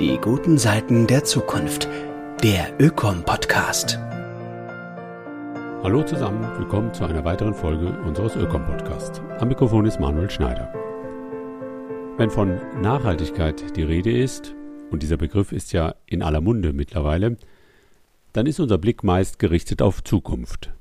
Die 0.00 0.16
guten 0.16 0.56
Seiten 0.56 1.06
der 1.06 1.24
Zukunft. 1.24 1.86
Der 2.42 2.72
Ökom-Podcast. 2.80 3.98
Hallo 5.82 6.02
zusammen, 6.04 6.42
willkommen 6.58 6.94
zu 6.94 7.04
einer 7.04 7.22
weiteren 7.22 7.52
Folge 7.52 8.00
unseres 8.06 8.34
Ökom-Podcasts. 8.34 9.20
Am 9.40 9.48
Mikrofon 9.48 9.84
ist 9.84 10.00
Manuel 10.00 10.30
Schneider. 10.30 10.72
Wenn 12.16 12.30
von 12.30 12.58
Nachhaltigkeit 12.80 13.76
die 13.76 13.82
Rede 13.82 14.10
ist, 14.10 14.54
und 14.90 15.02
dieser 15.02 15.18
Begriff 15.18 15.52
ist 15.52 15.74
ja 15.74 15.94
in 16.06 16.22
aller 16.22 16.40
Munde 16.40 16.72
mittlerweile, 16.72 17.36
dann 18.32 18.46
ist 18.46 18.58
unser 18.58 18.78
Blick 18.78 19.04
meist 19.04 19.38
gerichtet 19.38 19.82
auf 19.82 20.02
Zukunft, 20.02 20.72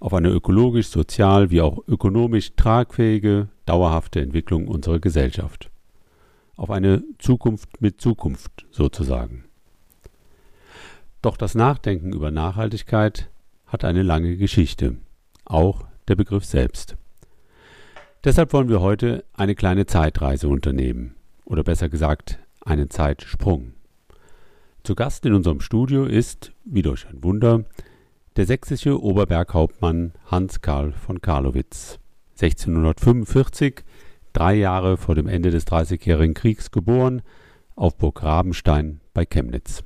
auf 0.00 0.14
eine 0.14 0.30
ökologisch, 0.30 0.88
sozial 0.88 1.50
wie 1.50 1.60
auch 1.60 1.86
ökonomisch 1.86 2.52
tragfähige, 2.56 3.48
dauerhafte 3.66 4.22
Entwicklung 4.22 4.68
unserer 4.68 5.00
Gesellschaft 5.00 5.70
auf 6.56 6.70
eine 6.70 7.02
Zukunft 7.18 7.80
mit 7.80 8.00
Zukunft 8.00 8.66
sozusagen. 8.70 9.44
Doch 11.22 11.36
das 11.36 11.54
Nachdenken 11.54 12.12
über 12.12 12.30
Nachhaltigkeit 12.30 13.30
hat 13.66 13.84
eine 13.84 14.02
lange 14.02 14.36
Geschichte, 14.36 14.96
auch 15.44 15.86
der 16.08 16.16
Begriff 16.16 16.44
selbst. 16.44 16.96
Deshalb 18.24 18.52
wollen 18.52 18.68
wir 18.68 18.80
heute 18.80 19.24
eine 19.32 19.54
kleine 19.54 19.86
Zeitreise 19.86 20.48
unternehmen, 20.48 21.14
oder 21.44 21.62
besser 21.62 21.88
gesagt 21.88 22.38
einen 22.64 22.90
Zeitsprung. 22.90 23.72
Zu 24.82 24.94
Gast 24.94 25.24
in 25.26 25.34
unserem 25.34 25.60
Studio 25.60 26.04
ist, 26.04 26.52
wie 26.64 26.82
durch 26.82 27.06
ein 27.06 27.22
Wunder, 27.24 27.64
der 28.36 28.46
sächsische 28.46 29.00
Oberberghauptmann 29.02 30.12
Hans 30.26 30.60
Karl 30.60 30.92
von 30.92 31.20
Karlowitz. 31.20 31.98
1645 32.40 33.84
drei 34.34 34.54
Jahre 34.54 34.98
vor 34.98 35.14
dem 35.14 35.26
Ende 35.26 35.50
des 35.50 35.64
Dreißigjährigen 35.64 36.34
Kriegs 36.34 36.70
geboren, 36.70 37.22
auf 37.76 37.96
Burg 37.96 38.22
Rabenstein 38.22 39.00
bei 39.14 39.24
Chemnitz. 39.24 39.82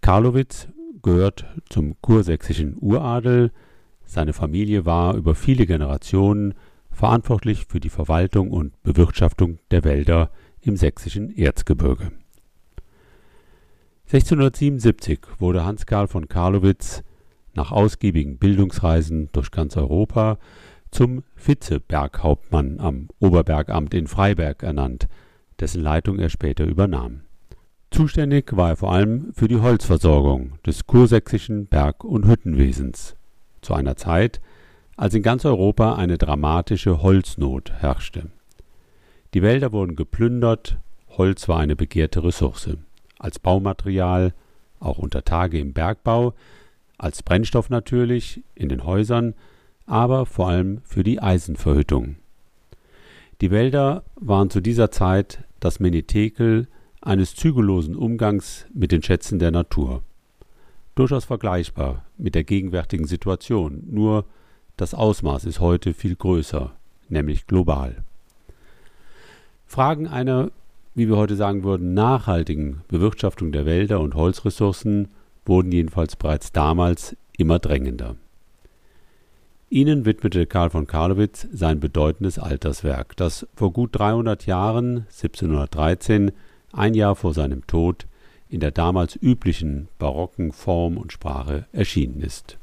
Karlowitz 0.00 0.68
gehört 1.02 1.46
zum 1.68 1.94
kursächsischen 2.00 2.76
Uradel. 2.80 3.52
Seine 4.04 4.32
Familie 4.32 4.84
war 4.84 5.14
über 5.14 5.34
viele 5.34 5.66
Generationen 5.66 6.54
verantwortlich 6.90 7.66
für 7.68 7.80
die 7.80 7.90
Verwaltung 7.90 8.50
und 8.50 8.82
Bewirtschaftung 8.82 9.58
der 9.70 9.84
Wälder 9.84 10.30
im 10.60 10.76
sächsischen 10.76 11.36
Erzgebirge. 11.36 12.12
1677 14.06 15.20
wurde 15.38 15.64
Hans 15.64 15.84
Karl 15.84 16.08
von 16.08 16.28
Karlowitz 16.28 17.02
nach 17.54 17.72
ausgiebigen 17.72 18.38
Bildungsreisen 18.38 19.28
durch 19.32 19.50
ganz 19.50 19.76
Europa 19.76 20.38
zum 20.90 21.22
Vizeberghauptmann 21.36 22.80
am 22.80 23.08
Oberbergamt 23.18 23.94
in 23.94 24.06
Freiberg 24.06 24.62
ernannt, 24.62 25.08
dessen 25.60 25.82
Leitung 25.82 26.18
er 26.18 26.28
später 26.28 26.64
übernahm. 26.64 27.22
Zuständig 27.90 28.56
war 28.56 28.70
er 28.70 28.76
vor 28.76 28.92
allem 28.92 29.32
für 29.32 29.48
die 29.48 29.60
Holzversorgung 29.60 30.58
des 30.66 30.86
kursächsischen 30.86 31.66
Berg- 31.66 32.04
und 32.04 32.26
Hüttenwesens, 32.26 33.16
zu 33.62 33.74
einer 33.74 33.96
Zeit, 33.96 34.40
als 34.96 35.14
in 35.14 35.22
ganz 35.22 35.44
Europa 35.44 35.94
eine 35.94 36.18
dramatische 36.18 37.02
Holznot 37.02 37.72
herrschte. 37.72 38.30
Die 39.34 39.42
Wälder 39.42 39.72
wurden 39.72 39.96
geplündert, 39.96 40.78
Holz 41.10 41.48
war 41.48 41.58
eine 41.58 41.76
begehrte 41.76 42.24
Ressource, 42.24 42.76
als 43.18 43.38
Baumaterial, 43.38 44.34
auch 44.80 44.98
unter 44.98 45.24
Tage 45.24 45.58
im 45.58 45.72
Bergbau, 45.72 46.34
als 46.98 47.22
Brennstoff 47.22 47.70
natürlich 47.70 48.42
in 48.54 48.68
den 48.68 48.84
Häusern, 48.84 49.34
aber 49.86 50.26
vor 50.26 50.48
allem 50.48 50.80
für 50.84 51.02
die 51.02 51.20
Eisenverhüttung. 51.20 52.16
Die 53.40 53.50
Wälder 53.50 54.04
waren 54.16 54.50
zu 54.50 54.60
dieser 54.60 54.90
Zeit 54.90 55.44
das 55.60 55.80
Menetekel 55.80 56.68
eines 57.00 57.34
zügellosen 57.34 57.94
Umgangs 57.94 58.66
mit 58.74 58.92
den 58.92 59.02
Schätzen 59.02 59.38
der 59.38 59.50
Natur. 59.50 60.02
Durchaus 60.94 61.26
vergleichbar 61.26 62.04
mit 62.16 62.34
der 62.34 62.44
gegenwärtigen 62.44 63.06
Situation, 63.06 63.84
nur 63.86 64.24
das 64.76 64.94
Ausmaß 64.94 65.44
ist 65.44 65.60
heute 65.60 65.94
viel 65.94 66.16
größer, 66.16 66.72
nämlich 67.08 67.46
global. 67.46 68.02
Fragen 69.66 70.06
einer, 70.06 70.50
wie 70.94 71.08
wir 71.08 71.16
heute 71.16 71.36
sagen 71.36 71.62
würden, 71.64 71.94
nachhaltigen 71.94 72.82
Bewirtschaftung 72.88 73.52
der 73.52 73.66
Wälder 73.66 74.00
und 74.00 74.14
Holzressourcen 74.14 75.08
wurden 75.44 75.70
jedenfalls 75.70 76.16
bereits 76.16 76.52
damals 76.52 77.16
immer 77.36 77.58
drängender. 77.58 78.16
Ihnen 79.76 80.06
widmete 80.06 80.46
Karl 80.46 80.70
von 80.70 80.86
Karlowitz 80.86 81.46
sein 81.52 81.80
bedeutendes 81.80 82.38
Alterswerk, 82.38 83.14
das 83.14 83.46
vor 83.54 83.74
gut 83.74 83.90
300 83.92 84.46
Jahren, 84.46 85.04
1713, 85.10 86.32
ein 86.72 86.94
Jahr 86.94 87.14
vor 87.14 87.34
seinem 87.34 87.66
Tod, 87.66 88.06
in 88.48 88.60
der 88.60 88.70
damals 88.70 89.16
üblichen 89.20 89.88
barocken 89.98 90.52
Form 90.52 90.96
und 90.96 91.12
Sprache 91.12 91.66
erschienen 91.72 92.22
ist. 92.22 92.56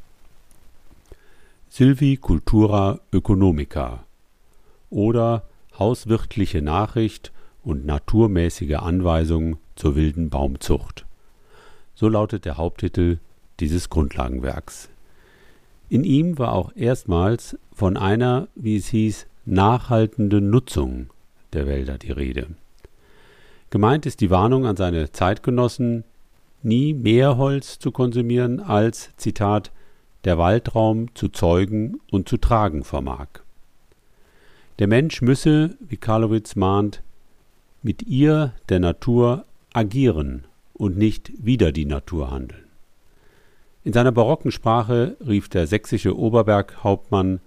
Sylvi 1.69 2.17
Cultura 2.17 2.99
Ökonomica 3.11 4.05
oder 4.89 5.43
Hauswirtliche 5.77 6.63
Nachricht 6.63 7.31
und 7.63 7.85
naturmäßige 7.85 8.77
Anweisung 8.77 9.57
zur 9.75 9.95
wilden 9.95 10.31
Baumzucht. 10.31 11.05
So 11.93 12.09
lautet 12.09 12.45
der 12.45 12.57
Haupttitel 12.57 13.19
dieses 13.59 13.91
Grundlagenwerks 13.91 14.89
in 15.93 16.05
ihm 16.05 16.39
war 16.39 16.53
auch 16.53 16.71
erstmals 16.75 17.55
von 17.71 17.97
einer, 17.97 18.47
wie 18.55 18.77
es 18.77 18.87
hieß, 18.87 19.27
nachhaltenden 19.45 20.49
Nutzung 20.49 21.11
der 21.53 21.67
Wälder 21.67 21.99
die 21.99 22.11
Rede. 22.11 22.47
Gemeint 23.69 24.07
ist 24.07 24.19
die 24.19 24.31
Warnung 24.31 24.65
an 24.65 24.75
seine 24.75 25.11
Zeitgenossen, 25.11 26.03
nie 26.63 26.95
mehr 26.95 27.37
Holz 27.37 27.77
zu 27.77 27.91
konsumieren 27.91 28.59
als, 28.59 29.15
Zitat, 29.17 29.71
der 30.23 30.39
Waldraum 30.39 31.13
zu 31.13 31.29
zeugen 31.29 31.99
und 32.09 32.27
zu 32.27 32.37
tragen 32.37 32.83
vermag. 32.83 33.27
Der 34.79 34.87
Mensch 34.87 35.21
müsse, 35.21 35.77
wie 35.79 35.97
Karlowitz 35.97 36.55
mahnt, 36.55 37.03
mit 37.83 38.01
ihr, 38.01 38.55
der 38.69 38.79
Natur, 38.79 39.45
agieren 39.73 40.45
und 40.73 40.97
nicht 40.97 41.31
wider 41.37 41.71
die 41.71 41.85
Natur 41.85 42.31
handeln. 42.31 42.62
In 43.85 43.91
seiner 43.91 44.13
barocken 44.13 44.51
Sprache 44.51 45.17
rief 45.25 45.49
der 45.49 45.67
sächsische 45.67 46.17
Oberberghauptmann 46.17 47.41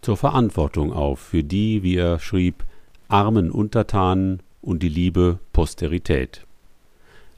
zur 0.00 0.16
Verantwortung 0.16 0.92
auf 0.92 1.20
für 1.20 1.44
die, 1.44 1.82
wie 1.82 1.96
er 1.96 2.18
schrieb, 2.18 2.64
armen 3.08 3.50
Untertanen 3.50 4.40
und 4.62 4.82
die 4.82 4.88
liebe 4.88 5.38
Posterität. 5.52 6.46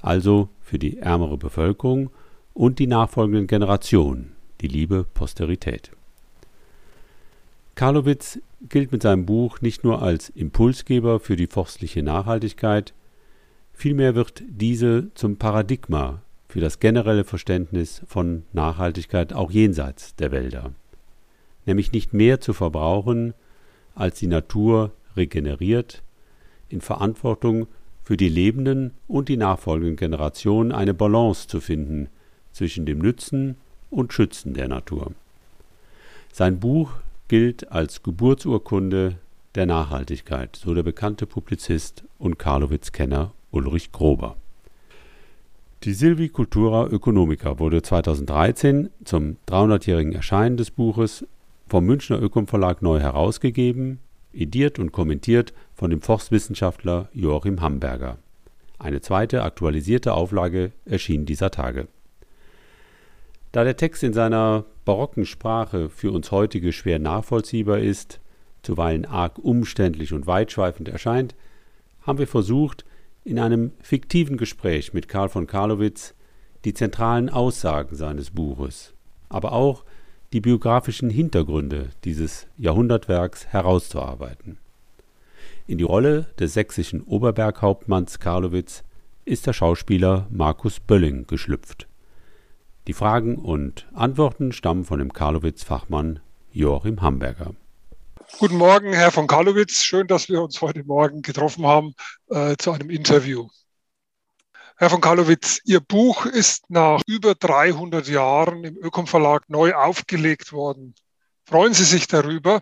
Also 0.01 0.49
für 0.63 0.79
die 0.79 0.99
ärmere 0.99 1.37
Bevölkerung 1.37 2.11
und 2.53 2.79
die 2.79 2.87
nachfolgenden 2.87 3.49
Generationen, 3.49 4.33
die 4.61 4.69
liebe 4.69 5.05
Posterität. 5.15 5.91
Karlowitz 7.75 8.39
gilt 8.69 8.93
mit 8.93 9.03
seinem 9.03 9.27
Buch 9.27 9.61
nicht 9.63 9.83
nur 9.83 10.01
als 10.01 10.29
Impulsgeber 10.29 11.19
für 11.19 11.35
die 11.35 11.49
forstliche 11.49 12.05
Nachhaltigkeit, 12.05 12.95
vielmehr 13.73 14.15
wird 14.15 14.45
diese 14.47 15.13
zum 15.15 15.39
Paradigma 15.39 16.23
für 16.55 16.61
das 16.61 16.79
generelle 16.79 17.25
Verständnis 17.25 18.03
von 18.07 18.45
Nachhaltigkeit 18.53 19.33
auch 19.33 19.51
jenseits 19.51 20.15
der 20.15 20.31
Wälder, 20.31 20.71
nämlich 21.67 21.91
nicht 21.91 22.15
mehr 22.15 22.41
zu 22.41 22.53
verbrauchen, 22.53 23.35
als 23.97 24.21
die 24.21 24.29
Natur 24.29 24.93
regeneriert, 25.17 26.05
in 26.69 26.81
Verantwortung 26.81 27.67
für 28.05 28.17
die 28.17 28.29
lebenden 28.29 28.93
und 29.09 29.29
die 29.29 29.37
nachfolgenden 29.37 29.97
Generationen 29.97 30.71
eine 30.71 30.95
Balance 30.95 31.49
zu 31.49 31.61
finden 31.61 32.09
zwischen 32.53 32.87
dem 32.87 33.01
Nützen 33.01 33.57
und 33.91 34.13
Schützen 34.13 34.55
der 34.55 34.69
Natur. 34.69 35.11
Sein 36.33 36.61
Buch 36.61 36.93
gilt 37.27 37.73
als 37.73 38.05
Geburtsurkunde 38.05 39.19
der 39.57 39.67
Nachhaltigkeit, 39.67 40.55
so 40.55 40.73
der 40.73 40.85
bekannte 40.85 41.27
Publizist 41.27 42.05
und 42.17 42.39
Karlowitz-Kenner 42.39 43.33
Ulrich 43.51 43.91
Grober. 43.91 44.37
Die 45.85 45.93
Silvicultura 45.93 46.87
Ökonomica 46.87 47.59
wurde 47.59 47.83
2013 47.83 48.89
zum 49.05 49.37
300-jährigen 49.47 50.15
Erscheinen 50.15 50.57
des 50.57 50.71
Buches 50.71 51.27
vom 51.67 51.85
Münchner 51.85 52.23
Ökom 52.23 52.47
Verlag 52.47 52.81
neu 52.81 53.01
herausgegeben, 53.01 53.99
ediert 54.33 54.79
und 54.79 54.93
kommentiert 54.93 55.53
von 55.75 55.91
dem 55.91 56.01
Forstwissenschaftler 56.01 57.11
Joachim 57.13 57.61
Hamberger. 57.61 58.17
Eine 58.79 59.03
zweite 59.03 59.43
aktualisierte 59.43 60.15
Auflage 60.15 60.73
erschien 60.87 61.27
dieser 61.27 61.51
Tage. 61.51 61.87
Da 63.53 63.63
der 63.63 63.77
Text 63.77 64.03
in 64.05 64.15
seiner 64.15 64.65
barocken 64.87 65.27
Sprache 65.27 65.91
für 65.91 66.13
uns 66.13 66.31
heutige 66.31 66.73
schwer 66.73 66.99
nachvollziehbar 66.99 67.81
ist, 67.81 68.21
zuweilen 68.63 69.05
arg 69.05 69.39
umständlich 69.39 70.15
und 70.15 70.27
weitschweifend 70.27 70.89
erscheint, 70.89 71.35
haben 72.07 72.19
wir 72.19 72.27
versucht, 72.27 72.87
in 73.25 73.39
einem 73.39 73.73
fiktiven 73.81 74.37
Gespräch 74.37 74.93
mit 74.93 75.09
Karl 75.09 75.29
von 75.29 75.47
Karlowitz 75.47 76.15
die 76.65 76.75
zentralen 76.75 77.31
Aussagen 77.31 77.97
seines 77.97 78.31
Buches, 78.31 78.93
aber 79.29 79.53
auch 79.53 79.85
die 80.33 80.41
biografischen 80.41 81.11
Hintergründe 81.11 81.91
dieses 82.05 82.47
Jahrhundertwerks 82.59 83.47
herauszuarbeiten. 83.47 84.59
In 85.67 85.79
die 85.79 85.85
Rolle 85.85 86.27
des 86.39 86.55
sächsischen 86.55 87.01
Oberberghauptmanns 87.01 88.19
Karlowitz 88.21 88.85
ist 89.25 89.47
der 89.47 89.55
Schauspieler 89.55 90.27
Markus 90.31 90.81
Bölling 90.81 91.27
geschlüpft. 91.27 91.87
Die 92.87 92.93
Fragen 92.93 93.37
und 93.37 93.87
Antworten 93.95 94.53
stammen 94.53 94.85
von 94.85 94.99
dem 94.99 95.15
Karlowitz-Fachmann 95.15 96.21
Joachim 96.53 97.01
Hamburger. 97.01 97.55
Guten 98.39 98.57
Morgen, 98.57 98.93
Herr 98.93 99.13
von 99.13 99.29
Karlowitz. 99.29 99.85
Schön, 99.85 100.09
dass 100.09 100.29
wir 100.29 100.43
uns 100.43 100.61
heute 100.61 100.83
Morgen 100.83 101.23
getroffen 101.23 101.67
haben 101.67 101.95
äh, 102.31 102.57
zu 102.57 102.73
einem 102.73 102.91
Interview. 102.91 103.49
Herr 104.77 104.91
von 104.91 105.01
Karlowitz, 105.01 105.61
Ihr 105.65 105.79
Buch 105.79 106.27
ist 106.27 106.69
nach 106.69 107.01
über 107.07 107.37
300 107.37 108.09
Jahren 108.09 108.65
im 108.65 108.77
Ökom 108.77 109.07
Verlag 109.07 109.49
neu 109.49 109.75
aufgelegt 109.75 110.53
worden. 110.53 110.95
Freuen 111.45 111.75
Sie 111.75 111.85
sich 111.85 112.09
darüber? 112.09 112.61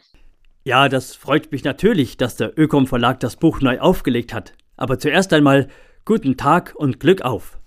Ja, 0.62 0.90
das 0.90 1.16
freut 1.16 1.50
mich 1.52 1.64
natürlich, 1.64 2.18
dass 2.18 2.36
der 2.36 2.56
Ökom 2.58 2.86
Verlag 2.86 3.20
das 3.20 3.36
Buch 3.36 3.60
neu 3.62 3.80
aufgelegt 3.80 4.34
hat. 4.34 4.52
Aber 4.76 4.98
zuerst 4.98 5.32
einmal 5.32 5.68
guten 6.04 6.36
Tag 6.36 6.75
und 6.76 7.00
Glück 7.00 7.22
auf. 7.22 7.58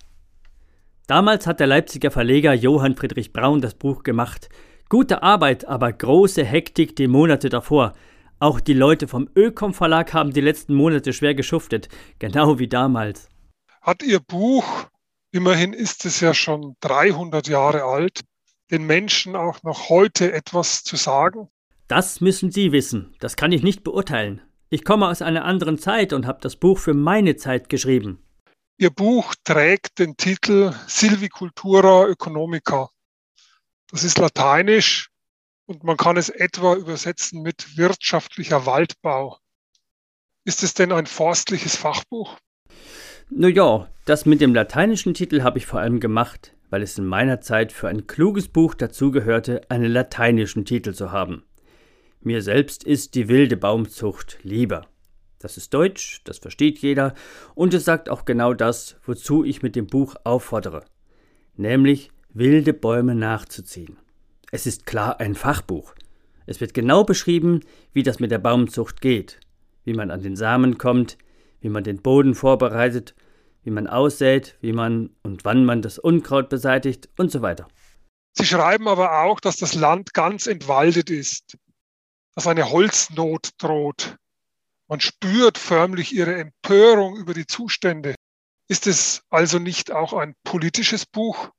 Damals 1.07 1.47
hat 1.47 1.59
der 1.59 1.67
Leipziger 1.67 2.11
Verleger 2.11 2.53
Johann 2.53 2.95
Friedrich 2.95 3.33
Braun 3.33 3.61
das 3.61 3.73
Buch 3.73 4.03
gemacht. 4.03 4.49
Gute 4.87 5.23
Arbeit, 5.23 5.67
aber 5.67 5.91
große 5.91 6.45
Hektik 6.45 6.95
die 6.95 7.07
Monate 7.07 7.49
davor. 7.49 7.93
Auch 8.37 8.59
die 8.59 8.73
Leute 8.73 9.07
vom 9.07 9.27
Ökom 9.35 9.73
Verlag 9.73 10.13
haben 10.13 10.31
die 10.31 10.41
letzten 10.41 10.75
Monate 10.75 11.11
schwer 11.11 11.33
geschuftet, 11.33 11.89
genau 12.19 12.59
wie 12.59 12.67
damals. 12.67 13.27
Hat 13.81 14.03
Ihr 14.03 14.19
Buch, 14.19 14.85
immerhin 15.31 15.73
ist 15.73 16.05
es 16.05 16.19
ja 16.19 16.35
schon 16.35 16.75
300 16.81 17.47
Jahre 17.47 17.83
alt, 17.83 18.21
den 18.69 18.85
Menschen 18.85 19.35
auch 19.35 19.63
noch 19.63 19.89
heute 19.89 20.31
etwas 20.31 20.83
zu 20.83 20.97
sagen? 20.97 21.49
Das 21.87 22.21
müssen 22.21 22.51
Sie 22.51 22.71
wissen, 22.71 23.15
das 23.19 23.35
kann 23.35 23.51
ich 23.51 23.63
nicht 23.63 23.83
beurteilen. 23.83 24.41
Ich 24.69 24.85
komme 24.85 25.07
aus 25.07 25.23
einer 25.23 25.45
anderen 25.45 25.79
Zeit 25.79 26.13
und 26.13 26.27
habe 26.27 26.39
das 26.41 26.57
Buch 26.57 26.77
für 26.77 26.93
meine 26.93 27.37
Zeit 27.37 27.69
geschrieben. 27.69 28.23
Ihr 28.77 28.91
Buch 28.91 29.33
trägt 29.43 29.97
den 29.97 30.15
Titel 30.15 30.73
Silvicultura 30.85 32.07
Economica. 32.09 32.89
Das 33.95 34.03
ist 34.03 34.17
lateinisch 34.17 35.09
und 35.67 35.85
man 35.85 35.95
kann 35.95 36.17
es 36.17 36.27
etwa 36.27 36.75
übersetzen 36.75 37.41
mit 37.41 37.77
wirtschaftlicher 37.77 38.65
Waldbau. 38.65 39.37
Ist 40.43 40.63
es 40.63 40.73
denn 40.73 40.91
ein 40.91 41.05
forstliches 41.05 41.77
Fachbuch? 41.77 42.37
Naja, 43.29 43.89
das 44.03 44.25
mit 44.25 44.41
dem 44.41 44.53
lateinischen 44.53 45.13
Titel 45.13 45.43
habe 45.43 45.59
ich 45.59 45.65
vor 45.65 45.79
allem 45.79 46.01
gemacht, 46.01 46.57
weil 46.69 46.81
es 46.81 46.97
in 46.97 47.05
meiner 47.05 47.39
Zeit 47.39 47.71
für 47.71 47.87
ein 47.87 48.05
kluges 48.05 48.49
Buch 48.49 48.73
dazugehörte, 48.73 49.61
einen 49.69 49.93
lateinischen 49.93 50.65
Titel 50.65 50.93
zu 50.93 51.13
haben. 51.13 51.45
Mir 52.19 52.41
selbst 52.41 52.83
ist 52.83 53.15
die 53.15 53.29
wilde 53.29 53.55
Baumzucht 53.55 54.39
lieber. 54.43 54.87
Das 55.39 55.55
ist 55.55 55.73
Deutsch, 55.73 56.19
das 56.25 56.39
versteht 56.39 56.79
jeder, 56.79 57.13
und 57.53 57.73
es 57.73 57.85
sagt 57.85 58.09
auch 58.09 58.25
genau 58.25 58.53
das, 58.53 58.97
wozu 59.05 59.45
ich 59.45 59.63
mit 59.63 59.77
dem 59.77 59.87
Buch 59.87 60.17
auffordere, 60.25 60.83
nämlich 61.55 62.11
wilde 62.35 62.73
Bäume 62.73 63.15
nachzuziehen. 63.15 63.97
Es 64.51 64.67
ist 64.67 64.85
klar 64.85 65.19
ein 65.19 65.33
Fachbuch. 65.33 65.95
Es 66.45 66.61
wird 66.61 66.75
genau 66.75 67.03
beschrieben, 67.03 67.61
wie 67.93 68.03
das 68.03 68.19
mit 68.19 68.29
der 68.29 68.37
Baumzucht 68.37 69.01
geht, 69.01 69.39
wie 69.83 69.93
man 69.93 70.11
an 70.11 70.21
den 70.21 70.35
Samen 70.35 70.77
kommt, 70.77 71.17
wie 71.61 71.69
man 71.69 71.83
den 71.83 72.01
Boden 72.01 72.35
vorbereitet, 72.35 73.15
wie 73.63 73.71
man 73.71 73.87
aussät, 73.87 74.55
wie 74.61 74.73
man 74.73 75.09
und 75.23 75.45
wann 75.45 75.65
man 75.65 75.81
das 75.81 75.97
Unkraut 75.97 76.49
beseitigt 76.49 77.09
und 77.17 77.31
so 77.31 77.41
weiter. 77.41 77.67
Sie 78.33 78.45
schreiben 78.45 78.87
aber 78.87 79.23
auch, 79.23 79.39
dass 79.39 79.55
das 79.57 79.73
Land 79.73 80.13
ganz 80.13 80.45
entwaldet 80.45 81.09
ist, 81.09 81.57
dass 82.35 82.45
eine 82.45 82.69
Holznot 82.69 83.51
droht, 83.57 84.17
man 84.87 84.99
spürt 84.99 85.57
förmlich 85.57 86.13
ihre 86.13 86.35
Empörung 86.35 87.17
über 87.17 87.33
die 87.33 87.47
Zustände. 87.47 88.13
Ist 88.67 88.85
es 88.85 89.23
also 89.29 89.57
nicht 89.57 89.91
auch 89.91 90.13
ein 90.13 90.35
politisches 90.43 91.07
Buch? 91.07 91.49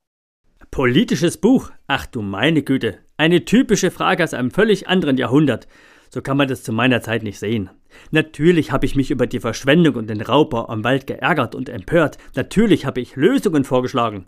Politisches 0.71 1.39
Buch? 1.39 1.71
Ach 1.87 2.07
du 2.07 2.23
meine 2.23 2.63
Güte. 2.63 2.99
Eine 3.17 3.45
typische 3.45 3.91
Frage 3.91 4.23
aus 4.23 4.35
einem 4.35 4.51
völlig 4.51 4.89
anderen 4.89 5.17
Jahrhundert. 5.17 5.67
So 6.11 6.21
kann 6.21 6.37
man 6.37 6.49
das 6.49 6.63
zu 6.63 6.73
meiner 6.73 7.01
Zeit 7.01 7.23
nicht 7.23 7.39
sehen. 7.39 7.71
Natürlich 8.11 8.73
habe 8.73 8.85
ich 8.85 8.95
mich 8.95 9.11
über 9.11 9.27
die 9.27 9.41
Verschwendung 9.41 9.95
und 9.95 10.11
den 10.11 10.21
Raubbau 10.21 10.69
am 10.69 10.85
Wald 10.85 11.07
geärgert 11.07 11.55
und 11.55 11.69
empört. 11.69 12.19
Natürlich 12.35 12.85
habe 12.85 13.01
ich 13.01 13.17
Lösungen 13.17 13.65
vorgeschlagen. 13.65 14.27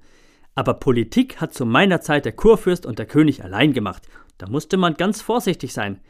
Aber 0.55 0.75
Politik 0.75 1.41
hat 1.41 1.55
zu 1.55 1.67
meiner 1.67 2.01
Zeit 2.01 2.25
der 2.25 2.33
Kurfürst 2.33 2.87
und 2.87 2.99
der 2.99 3.07
König 3.07 3.45
allein 3.45 3.73
gemacht. 3.73 4.03
Da 4.39 4.49
musste 4.49 4.77
man 4.77 4.95
ganz 4.95 5.21
vorsichtig 5.21 5.73
sein. 5.73 6.01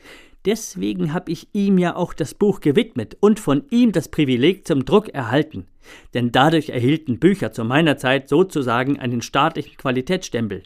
Deswegen 0.48 1.12
habe 1.12 1.30
ich 1.30 1.48
ihm 1.52 1.76
ja 1.76 1.94
auch 1.94 2.14
das 2.14 2.32
Buch 2.32 2.60
gewidmet 2.60 3.18
und 3.20 3.38
von 3.38 3.66
ihm 3.68 3.92
das 3.92 4.08
Privileg 4.08 4.66
zum 4.66 4.86
Druck 4.86 5.10
erhalten. 5.10 5.68
Denn 6.14 6.32
dadurch 6.32 6.70
erhielten 6.70 7.18
Bücher 7.18 7.52
zu 7.52 7.64
meiner 7.64 7.98
Zeit 7.98 8.30
sozusagen 8.30 8.98
einen 8.98 9.20
staatlichen 9.20 9.76
Qualitätsstempel. 9.76 10.62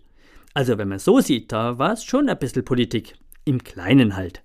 Also 0.55 0.79
wenn 0.79 0.87
man 0.87 1.01
so 1.01 1.19
sieht, 1.19 1.51
da 1.51 1.79
war 1.79 1.95
es 1.95 2.05
schon 2.05 2.29
ein 2.29 2.39
bisschen 2.39 2.65
Politik. 2.65 3.17
Im 3.45 3.65
Kleinen 3.65 4.15
halt. 4.15 4.45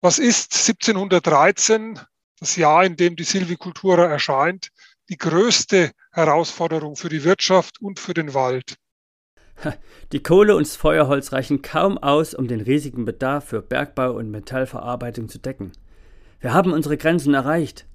Was 0.00 0.18
ist 0.18 0.54
1713, 0.54 2.00
das 2.40 2.56
Jahr, 2.56 2.86
in 2.86 2.96
dem 2.96 3.14
die 3.14 3.24
Silvicultura 3.24 4.06
erscheint, 4.06 4.70
die 5.10 5.18
größte 5.18 5.90
Herausforderung 6.12 6.96
für 6.96 7.10
die 7.10 7.24
Wirtschaft 7.24 7.78
und 7.82 8.00
für 8.00 8.14
den 8.14 8.32
Wald? 8.32 8.76
Die 10.12 10.22
Kohle 10.22 10.56
und 10.56 10.66
das 10.66 10.76
Feuerholz 10.76 11.32
reichen 11.32 11.62
kaum 11.62 11.98
aus, 11.98 12.34
um 12.34 12.48
den 12.48 12.60
riesigen 12.60 13.04
Bedarf 13.04 13.46
für 13.46 13.62
Bergbau 13.62 14.12
und 14.12 14.30
Metallverarbeitung 14.30 15.28
zu 15.28 15.38
decken. 15.38 15.72
Wir 16.40 16.52
haben 16.52 16.72
unsere 16.72 16.96
Grenzen 16.96 17.34
erreicht. 17.34 17.86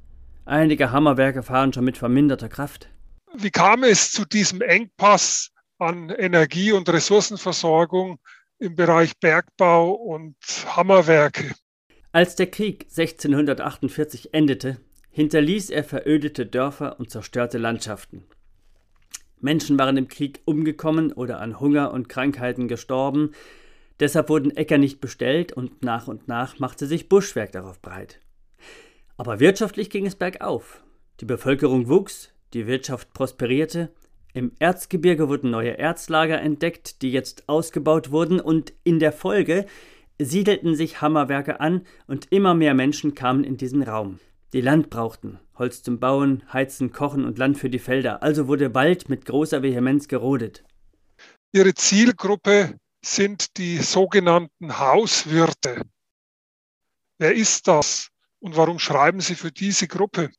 Einige 0.46 0.92
Hammerwerke 0.92 1.44
fahren 1.44 1.74
schon 1.74 1.84
mit 1.84 1.98
verminderter 1.98 2.48
Kraft. 2.48 2.90
Wie 3.36 3.52
kam 3.52 3.84
es 3.84 4.12
zu 4.12 4.26
diesem 4.26 4.62
Engpass 4.62 5.52
an 5.78 6.10
Energie- 6.10 6.72
und 6.72 6.88
Ressourcenversorgung 6.88 8.20
im 8.58 8.76
Bereich 8.76 9.18
Bergbau 9.20 9.92
und 9.92 10.36
Hammerwerke? 10.66 11.54
Als 12.14 12.36
der 12.36 12.48
Krieg 12.48 12.88
1648 12.90 14.34
endete, 14.34 14.78
hinterließ 15.12 15.70
er 15.70 15.84
verödete 15.84 16.46
Dörfer 16.46 17.00
und 17.00 17.12
zerstörte 17.12 17.58
Landschaften. 17.58 18.24
Menschen 19.40 19.78
waren 19.78 19.98
im 19.98 20.08
Krieg 20.08 20.42
umgekommen 20.46 21.12
oder 21.14 21.40
an 21.40 21.60
Hunger 21.60 21.92
und 21.94 22.10
Krankheiten 22.10 22.68
gestorben. 22.68 23.32
Deshalb 24.00 24.30
wurden 24.30 24.56
Äcker 24.56 24.78
nicht 24.78 25.02
bestellt 25.02 25.54
und 25.54 25.84
nach 25.84 26.08
und 26.08 26.28
nach 26.28 26.60
machte 26.60 26.86
sich 26.86 27.10
Buschwerk 27.10 27.52
darauf 27.52 27.82
breit. 27.82 28.20
Aber 29.18 29.40
wirtschaftlich 29.40 29.90
ging 29.90 30.06
es 30.06 30.16
bergauf. 30.16 30.84
Die 31.20 31.26
Bevölkerung 31.26 31.88
wuchs, 31.88 32.32
die 32.54 32.68
Wirtschaft 32.68 33.14
prosperierte, 33.14 33.90
im 34.34 34.52
Erzgebirge 34.60 35.30
wurden 35.30 35.50
neue 35.50 35.80
Erzlager 35.80 36.40
entdeckt, 36.40 37.02
die 37.02 37.12
jetzt 37.12 37.50
ausgebaut 37.50 38.12
wurden, 38.12 38.40
und 38.40 38.72
in 38.84 39.00
der 39.00 39.12
Folge 39.12 39.66
siedelten 40.20 40.76
sich 40.76 41.02
Hammerwerke 41.02 41.60
an 41.60 41.82
und 42.06 42.32
immer 42.32 42.54
mehr 42.54 42.76
Menschen 42.76 43.16
kamen 43.16 43.44
in 43.44 43.58
diesen 43.58 43.82
Raum 43.82 44.20
die 44.54 44.62
Land 44.62 44.90
brauchten, 44.90 45.40
Holz 45.58 45.84
zum 45.84 46.00
Bauen, 46.00 46.44
Heizen, 46.54 46.92
Kochen 46.92 47.26
und 47.26 47.38
Land 47.38 47.58
für 47.58 47.70
die 47.70 47.80
Felder, 47.80 48.24
also 48.24 48.48
wurde 48.48 48.74
Wald 48.74 49.10
mit 49.10 49.26
großer 49.26 49.62
Vehemenz 49.64 50.08
gerodet. 50.08 50.64
Ihre 51.52 51.74
Zielgruppe 51.74 52.78
sind 53.04 53.58
die 53.58 53.78
sogenannten 53.78 54.80
Hauswirte. 54.80 55.82
Wer 57.20 57.34
ist 57.34 57.68
das 57.68 58.10
und 58.40 58.56
warum 58.56 58.80
schreiben 58.80 59.20
Sie 59.20 59.36
für 59.36 59.52
diese 59.52 59.88
Gruppe? 59.88 60.30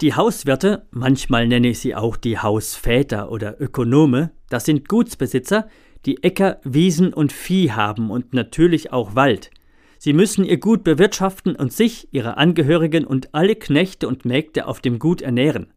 Die 0.00 0.14
Hauswirte, 0.14 0.86
manchmal 0.90 1.48
nenne 1.48 1.68
ich 1.68 1.78
sie 1.78 1.94
auch 1.94 2.16
die 2.16 2.38
Hausväter 2.38 3.30
oder 3.30 3.60
Ökonome, 3.60 4.32
das 4.50 4.66
sind 4.66 4.88
Gutsbesitzer, 4.88 5.68
die 6.04 6.22
Äcker, 6.22 6.60
Wiesen 6.64 7.14
und 7.14 7.32
Vieh 7.32 7.72
haben 7.72 8.10
und 8.10 8.34
natürlich 8.34 8.92
auch 8.92 9.14
Wald. 9.14 9.50
Sie 9.98 10.12
müssen 10.12 10.44
ihr 10.44 10.58
Gut 10.58 10.84
bewirtschaften 10.84 11.56
und 11.56 11.72
sich, 11.72 12.08
ihre 12.12 12.36
Angehörigen 12.36 13.04
und 13.04 13.34
alle 13.34 13.56
Knechte 13.56 14.08
und 14.08 14.24
Mägde 14.24 14.66
auf 14.66 14.80
dem 14.80 14.98
Gut 14.98 15.22
ernähren. 15.22 15.72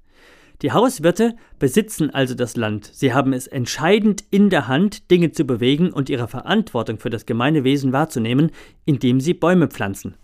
Die 0.61 0.73
Hauswirte 0.73 1.37
besitzen 1.57 2.09
also 2.09 2.35
das 2.35 2.57
Land. 2.57 2.91
Sie 2.93 3.13
haben 3.13 3.31
es 3.31 3.47
entscheidend 3.47 4.25
in 4.29 4.49
der 4.49 4.67
Hand, 4.67 5.09
Dinge 5.09 5.31
zu 5.31 5.45
bewegen 5.45 5.93
und 5.93 6.09
ihre 6.09 6.27
Verantwortung 6.27 6.99
für 6.99 7.09
das 7.09 7.25
Gemeinwesen 7.25 7.93
wahrzunehmen, 7.93 8.51
indem 8.83 9.21
sie 9.21 9.33
Bäume 9.33 9.69
pflanzen. 9.69 10.17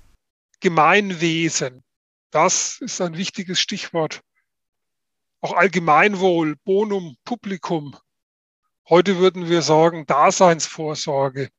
Gemeinwesen, 0.60 1.84
das 2.32 2.80
ist 2.82 3.00
ein 3.00 3.16
wichtiges 3.16 3.60
Stichwort. 3.60 4.22
Auch 5.40 5.54
Allgemeinwohl, 5.54 6.56
Bonum 6.66 7.16
Publicum. 7.24 7.96
Heute 8.90 9.18
würden 9.20 9.48
wir 9.50 9.62
sagen 9.62 10.06
Daseinsvorsorge 10.06 11.50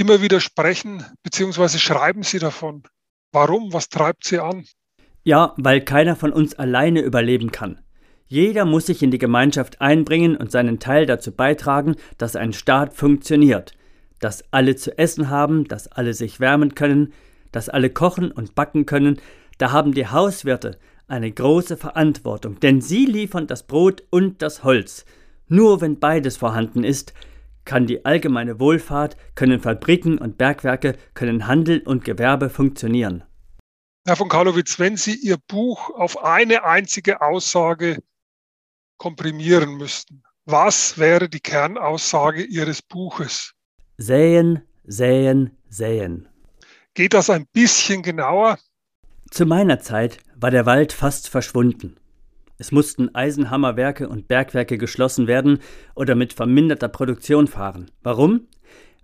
immer 0.00 0.22
wieder 0.22 0.40
sprechen, 0.40 1.04
beziehungsweise 1.22 1.78
schreiben 1.78 2.22
Sie 2.22 2.38
davon. 2.38 2.82
Warum? 3.32 3.72
Was 3.72 3.88
treibt 3.88 4.24
Sie 4.24 4.38
an? 4.38 4.64
Ja, 5.22 5.54
weil 5.56 5.82
keiner 5.82 6.16
von 6.16 6.32
uns 6.32 6.58
alleine 6.58 7.00
überleben 7.00 7.52
kann. 7.52 7.80
Jeder 8.26 8.64
muss 8.64 8.86
sich 8.86 9.02
in 9.02 9.10
die 9.10 9.18
Gemeinschaft 9.18 9.80
einbringen 9.80 10.36
und 10.36 10.50
seinen 10.50 10.78
Teil 10.78 11.04
dazu 11.04 11.32
beitragen, 11.32 11.96
dass 12.16 12.36
ein 12.36 12.52
Staat 12.52 12.94
funktioniert, 12.94 13.72
dass 14.20 14.44
alle 14.52 14.76
zu 14.76 14.96
essen 14.96 15.28
haben, 15.28 15.64
dass 15.68 15.88
alle 15.88 16.14
sich 16.14 16.40
wärmen 16.40 16.74
können, 16.74 17.12
dass 17.52 17.68
alle 17.68 17.90
kochen 17.90 18.30
und 18.30 18.54
backen 18.54 18.86
können, 18.86 19.20
Da 19.60 19.72
haben 19.72 19.92
die 19.92 20.06
Hauswirte 20.06 20.78
eine 21.06 21.30
große 21.30 21.76
Verantwortung, 21.76 22.58
denn 22.60 22.80
sie 22.80 23.04
liefern 23.04 23.46
das 23.46 23.66
Brot 23.66 24.02
und 24.08 24.40
das 24.40 24.64
Holz. 24.64 25.04
Nur 25.48 25.82
wenn 25.82 25.98
beides 25.98 26.38
vorhanden 26.38 26.82
ist, 26.82 27.12
kann 27.70 27.86
die 27.86 28.04
allgemeine 28.04 28.58
Wohlfahrt, 28.58 29.16
können 29.36 29.60
Fabriken 29.60 30.18
und 30.18 30.36
Bergwerke, 30.38 30.96
können 31.14 31.46
Handel 31.46 31.78
und 31.86 32.04
Gewerbe 32.04 32.50
funktionieren. 32.50 33.22
Herr 34.04 34.16
von 34.16 34.28
Karlowitz, 34.28 34.80
wenn 34.80 34.96
Sie 34.96 35.14
Ihr 35.14 35.36
Buch 35.46 35.90
auf 35.90 36.24
eine 36.24 36.64
einzige 36.64 37.20
Aussage 37.20 38.02
komprimieren 38.98 39.76
müssten, 39.76 40.24
was 40.46 40.98
wäre 40.98 41.28
die 41.28 41.38
Kernaussage 41.38 42.42
Ihres 42.42 42.82
Buches? 42.82 43.52
Säen, 43.98 44.62
säen, 44.82 45.56
säen. 45.68 46.28
Geht 46.94 47.14
das 47.14 47.30
ein 47.30 47.46
bisschen 47.52 48.02
genauer? 48.02 48.58
Zu 49.30 49.46
meiner 49.46 49.78
Zeit 49.78 50.18
war 50.34 50.50
der 50.50 50.66
Wald 50.66 50.92
fast 50.92 51.28
verschwunden. 51.28 51.99
Es 52.60 52.72
mussten 52.72 53.14
Eisenhammerwerke 53.14 54.06
und 54.06 54.28
Bergwerke 54.28 54.76
geschlossen 54.76 55.26
werden 55.26 55.60
oder 55.94 56.14
mit 56.14 56.34
verminderter 56.34 56.88
Produktion 56.88 57.46
fahren. 57.46 57.90
Warum? 58.02 58.48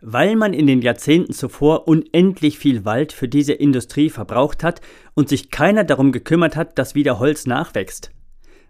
Weil 0.03 0.37
man 0.37 0.53
in 0.53 0.67
den 0.67 0.83
Jahrzehnten 0.83 1.33
zuvor 1.33 1.89
unendlich 1.89 2.59
viel 2.59 2.85
Wald 2.85 3.15
für 3.15 3.29
diese 3.29 3.55
Industrie 3.55 4.11
verbraucht 4.11 4.63
hat 4.63 4.83
und 5.15 5.31
sich 5.31 5.51
keiner 5.51 5.85
darum 5.85 6.13
gekümmert 6.13 6.55
hat, 6.55 6.79
dass 6.79 6.95
wieder 6.95 7.19
Holz 7.19 7.47
nachwächst. 7.47 8.11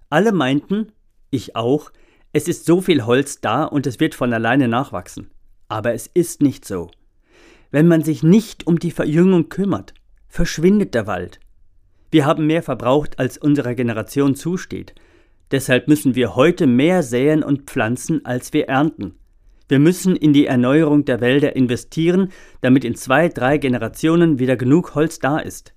Alle 0.08 0.30
meinten, 0.30 0.92
ich 1.30 1.56
auch, 1.56 1.90
es 2.32 2.46
ist 2.46 2.64
so 2.64 2.80
viel 2.80 3.06
Holz 3.06 3.40
da 3.40 3.64
und 3.64 3.88
es 3.88 3.98
wird 3.98 4.14
von 4.14 4.32
alleine 4.32 4.68
nachwachsen. 4.68 5.32
Aber 5.66 5.94
es 5.94 6.06
ist 6.06 6.42
nicht 6.42 6.64
so. 6.64 6.92
Wenn 7.72 7.88
man 7.88 8.04
sich 8.04 8.22
nicht 8.22 8.68
um 8.68 8.78
die 8.78 8.92
Verjüngung 8.92 9.48
kümmert, 9.48 9.94
verschwindet 10.28 10.94
der 10.94 11.08
Wald. 11.08 11.40
Wir 12.10 12.24
haben 12.24 12.46
mehr 12.46 12.62
verbraucht, 12.62 13.18
als 13.18 13.38
unserer 13.38 13.74
Generation 13.74 14.34
zusteht. 14.34 14.94
Deshalb 15.50 15.88
müssen 15.88 16.14
wir 16.14 16.34
heute 16.34 16.66
mehr 16.66 17.02
säen 17.02 17.42
und 17.42 17.70
pflanzen, 17.70 18.24
als 18.24 18.52
wir 18.52 18.68
ernten. 18.68 19.18
Wir 19.68 19.78
müssen 19.80 20.14
in 20.14 20.32
die 20.32 20.46
Erneuerung 20.46 21.04
der 21.04 21.20
Wälder 21.20 21.56
investieren, 21.56 22.32
damit 22.60 22.84
in 22.84 22.94
zwei, 22.94 23.28
drei 23.28 23.58
Generationen 23.58 24.38
wieder 24.38 24.56
genug 24.56 24.94
Holz 24.94 25.18
da 25.18 25.38
ist. 25.38 25.72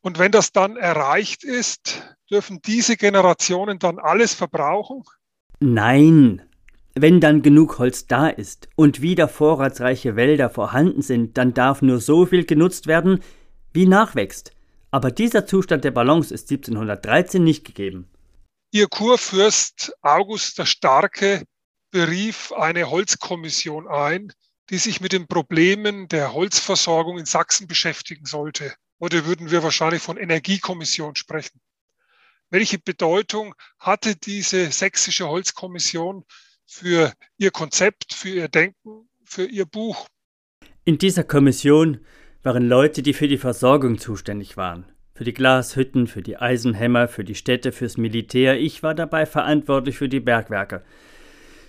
Und 0.00 0.18
wenn 0.18 0.32
das 0.32 0.52
dann 0.52 0.76
erreicht 0.76 1.44
ist, 1.44 2.02
dürfen 2.30 2.60
diese 2.64 2.96
Generationen 2.96 3.78
dann 3.78 3.98
alles 3.98 4.34
verbrauchen? 4.34 5.02
Nein. 5.60 6.42
Wenn 6.94 7.20
dann 7.20 7.42
genug 7.42 7.78
Holz 7.78 8.06
da 8.06 8.28
ist 8.28 8.68
und 8.74 9.02
wieder 9.02 9.28
vorratsreiche 9.28 10.16
Wälder 10.16 10.48
vorhanden 10.48 11.02
sind, 11.02 11.36
dann 11.36 11.52
darf 11.52 11.82
nur 11.82 12.00
so 12.00 12.24
viel 12.24 12.46
genutzt 12.46 12.86
werden, 12.86 13.20
wie 13.74 13.86
nachwächst. 13.86 14.55
Aber 14.96 15.10
dieser 15.10 15.44
Zustand 15.44 15.84
der 15.84 15.90
Balance 15.90 16.32
ist 16.32 16.50
1713 16.50 17.44
nicht 17.44 17.66
gegeben. 17.66 18.08
Ihr 18.70 18.88
Kurfürst 18.88 19.92
August 20.00 20.58
der 20.58 20.64
Starke 20.64 21.44
berief 21.90 22.50
eine 22.52 22.88
Holzkommission 22.88 23.88
ein, 23.88 24.32
die 24.70 24.78
sich 24.78 25.02
mit 25.02 25.12
den 25.12 25.26
Problemen 25.28 26.08
der 26.08 26.32
Holzversorgung 26.32 27.18
in 27.18 27.26
Sachsen 27.26 27.66
beschäftigen 27.66 28.24
sollte. 28.24 28.72
Heute 28.98 29.26
würden 29.26 29.50
wir 29.50 29.62
wahrscheinlich 29.62 30.00
von 30.00 30.16
Energiekommission 30.16 31.14
sprechen. 31.14 31.60
Welche 32.48 32.78
Bedeutung 32.78 33.54
hatte 33.78 34.16
diese 34.16 34.72
sächsische 34.72 35.28
Holzkommission 35.28 36.24
für 36.64 37.12
Ihr 37.36 37.50
Konzept, 37.50 38.14
für 38.14 38.30
Ihr 38.30 38.48
Denken, 38.48 39.10
für 39.26 39.44
Ihr 39.44 39.66
Buch? 39.66 40.06
In 40.86 40.96
dieser 40.96 41.24
Kommission 41.24 42.00
waren 42.46 42.68
Leute, 42.68 43.02
die 43.02 43.12
für 43.12 43.26
die 43.26 43.38
Versorgung 43.38 43.98
zuständig 43.98 44.56
waren. 44.56 44.84
Für 45.14 45.24
die 45.24 45.34
Glashütten, 45.34 46.06
für 46.06 46.22
die 46.22 46.36
Eisenhämmer, 46.36 47.08
für 47.08 47.24
die 47.24 47.34
Städte, 47.34 47.72
fürs 47.72 47.96
Militär. 47.96 48.60
Ich 48.60 48.84
war 48.84 48.94
dabei 48.94 49.26
verantwortlich 49.26 49.98
für 49.98 50.08
die 50.08 50.20
Bergwerke. 50.20 50.82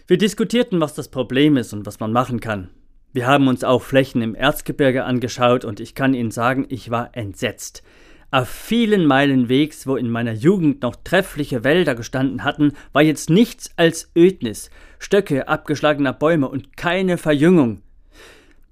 Wir 0.06 0.20
diskutierten, 0.20 0.80
was 0.80 0.94
das 0.94 1.10
Problem 1.10 1.58
ist 1.58 1.74
und 1.74 1.88
was 1.88 2.00
man 2.00 2.14
machen 2.14 2.40
kann. 2.40 2.70
Wir 3.12 3.26
haben 3.26 3.48
uns 3.48 3.64
auch 3.64 3.82
Flächen 3.82 4.22
im 4.22 4.36
Erzgebirge 4.36 5.04
angeschaut 5.04 5.66
und 5.66 5.80
ich 5.80 5.96
kann 5.96 6.14
Ihnen 6.14 6.30
sagen, 6.30 6.68
ich 6.70 6.92
war 6.92 7.10
entsetzt. 7.18 7.82
Auf 8.30 8.48
vielen 8.48 9.08
Meilen 9.08 9.50
Wegs, 9.50 9.88
wo 9.88 9.96
in 9.96 10.12
meiner 10.12 10.34
Jugend 10.34 10.84
noch 10.84 10.96
treffliche 10.96 11.64
Wälder 11.64 11.96
gestanden 11.96 12.44
hatten, 12.44 12.74
war 12.94 13.02
jetzt 13.02 13.32
nichts 13.32 13.72
als 13.78 14.12
Ödnis, 14.16 14.70
Stöcke 15.00 15.48
abgeschlagener 15.48 16.14
Bäume 16.14 16.48
und 16.48 16.78
keine 16.78 17.18
Verjüngung. 17.18 17.82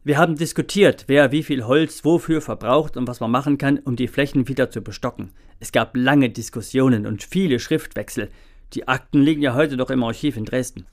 Wir 0.06 0.20
haben 0.20 0.36
diskutiert, 0.36 1.06
wer 1.08 1.32
wie 1.32 1.42
viel 1.42 1.66
Holz 1.66 2.06
wofür 2.06 2.40
verbraucht 2.40 2.96
und 2.96 3.08
was 3.08 3.22
man 3.22 3.32
machen 3.32 3.58
kann, 3.58 3.80
um 3.80 3.96
die 3.96 4.08
Flächen 4.08 4.48
wieder 4.48 4.70
zu 4.70 4.82
bestocken. 4.82 5.32
Es 5.60 5.72
gab 5.72 5.98
lange 5.98 6.30
Diskussionen 6.30 7.08
und 7.08 7.24
viele 7.24 7.58
Schriftwechsel. 7.58 8.30
Die 8.74 8.88
Akten 8.88 9.24
liegen 9.24 9.42
ja 9.42 9.56
heute 9.56 9.78
noch 9.78 9.90
im 9.90 10.04
Archiv 10.04 10.38
in 10.38 10.46
Dresden. 10.46 10.86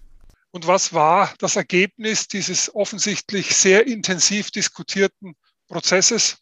Und 0.51 0.67
was 0.67 0.95
war 0.95 1.31
das 1.41 1.57
Ergebnis 1.57 2.27
dieses 2.27 2.75
offensichtlich 2.75 3.55
sehr 3.55 3.87
intensiv 3.87 4.51
diskutierten 4.51 5.35
Prozesses? 5.69 6.39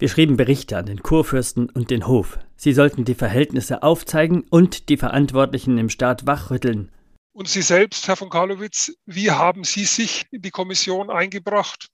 Wir 0.00 0.08
schrieben 0.08 0.36
Berichte 0.36 0.76
an 0.76 0.86
den 0.86 1.04
Kurfürsten 1.04 1.70
und 1.70 1.92
den 1.92 2.08
Hof. 2.08 2.40
Sie 2.56 2.72
sollten 2.72 3.04
die 3.04 3.14
Verhältnisse 3.14 3.84
aufzeigen 3.84 4.42
und 4.50 4.88
die 4.88 4.96
Verantwortlichen 4.96 5.78
im 5.78 5.88
Staat 5.88 6.26
wachrütteln. 6.26 6.90
Und 7.34 7.48
Sie 7.48 7.62
selbst, 7.62 8.08
Herr 8.08 8.16
von 8.16 8.28
Karlowitz, 8.28 8.92
wie 9.06 9.30
haben 9.30 9.64
Sie 9.64 9.86
sich 9.86 10.26
in 10.30 10.42
die 10.42 10.50
Kommission 10.50 11.08
eingebracht? 11.08 11.86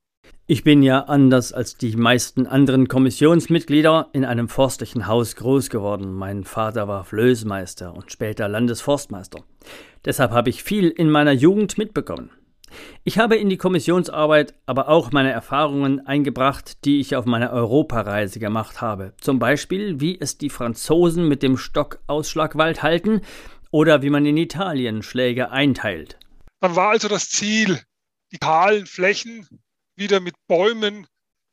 Ich 0.49 0.65
bin 0.65 0.83
ja 0.83 1.03
anders 1.03 1.53
als 1.53 1.77
die 1.77 1.95
meisten 1.95 2.49
anderen 2.49 2.89
Kommissionsmitglieder 2.89 4.09
in 4.13 4.25
einem 4.25 4.49
forstlichen 4.49 5.07
Haus 5.07 5.37
groß 5.37 5.71
geworden. 5.71 6.13
Mein 6.13 6.43
Vater 6.43 6.89
war 6.89 7.05
Flößmeister 7.05 7.95
und 7.95 8.11
später 8.11 8.49
Landesforstmeister. 8.49 9.45
Deshalb 10.05 10.33
habe 10.33 10.51
ich 10.51 10.65
viel 10.65 10.89
in 10.89 11.09
meiner 11.09 11.33
Jugend 11.33 11.79
mitbekommen. 11.79 12.31
Ich 13.05 13.19
habe 13.19 13.37
in 13.37 13.49
die 13.49 13.57
Kommissionsarbeit 13.57 14.55
aber 14.67 14.89
auch 14.89 15.13
meine 15.13 15.31
Erfahrungen 15.31 16.05
eingebracht, 16.07 16.85
die 16.85 17.01
ich 17.01 17.17
auf 17.17 17.25
meiner 17.25 17.51
Europareise 17.53 18.41
gemacht 18.41 18.81
habe. 18.81 19.15
Zum 19.21 19.39
Beispiel, 19.39 20.01
wie 20.01 20.21
es 20.21 20.37
die 20.37 20.51
Franzosen 20.51 21.29
mit 21.29 21.43
dem 21.43 21.57
Stockausschlagwald 21.57 22.83
halten 22.83 23.23
oder 23.71 24.03
wie 24.03 24.11
man 24.11 24.27
in 24.27 24.37
Italien 24.37 25.03
Schläge 25.03 25.51
einteilt. 25.51 26.19
Dann 26.61 26.77
war 26.77 26.91
also 26.91 27.09
das 27.09 27.31
Ziel, 27.31 27.81
die 28.33 28.39
kahlen 28.39 28.87
Flächen 28.87 29.47
wieder 29.97 30.21
mit 30.21 30.35
Bäumen 30.47 31.07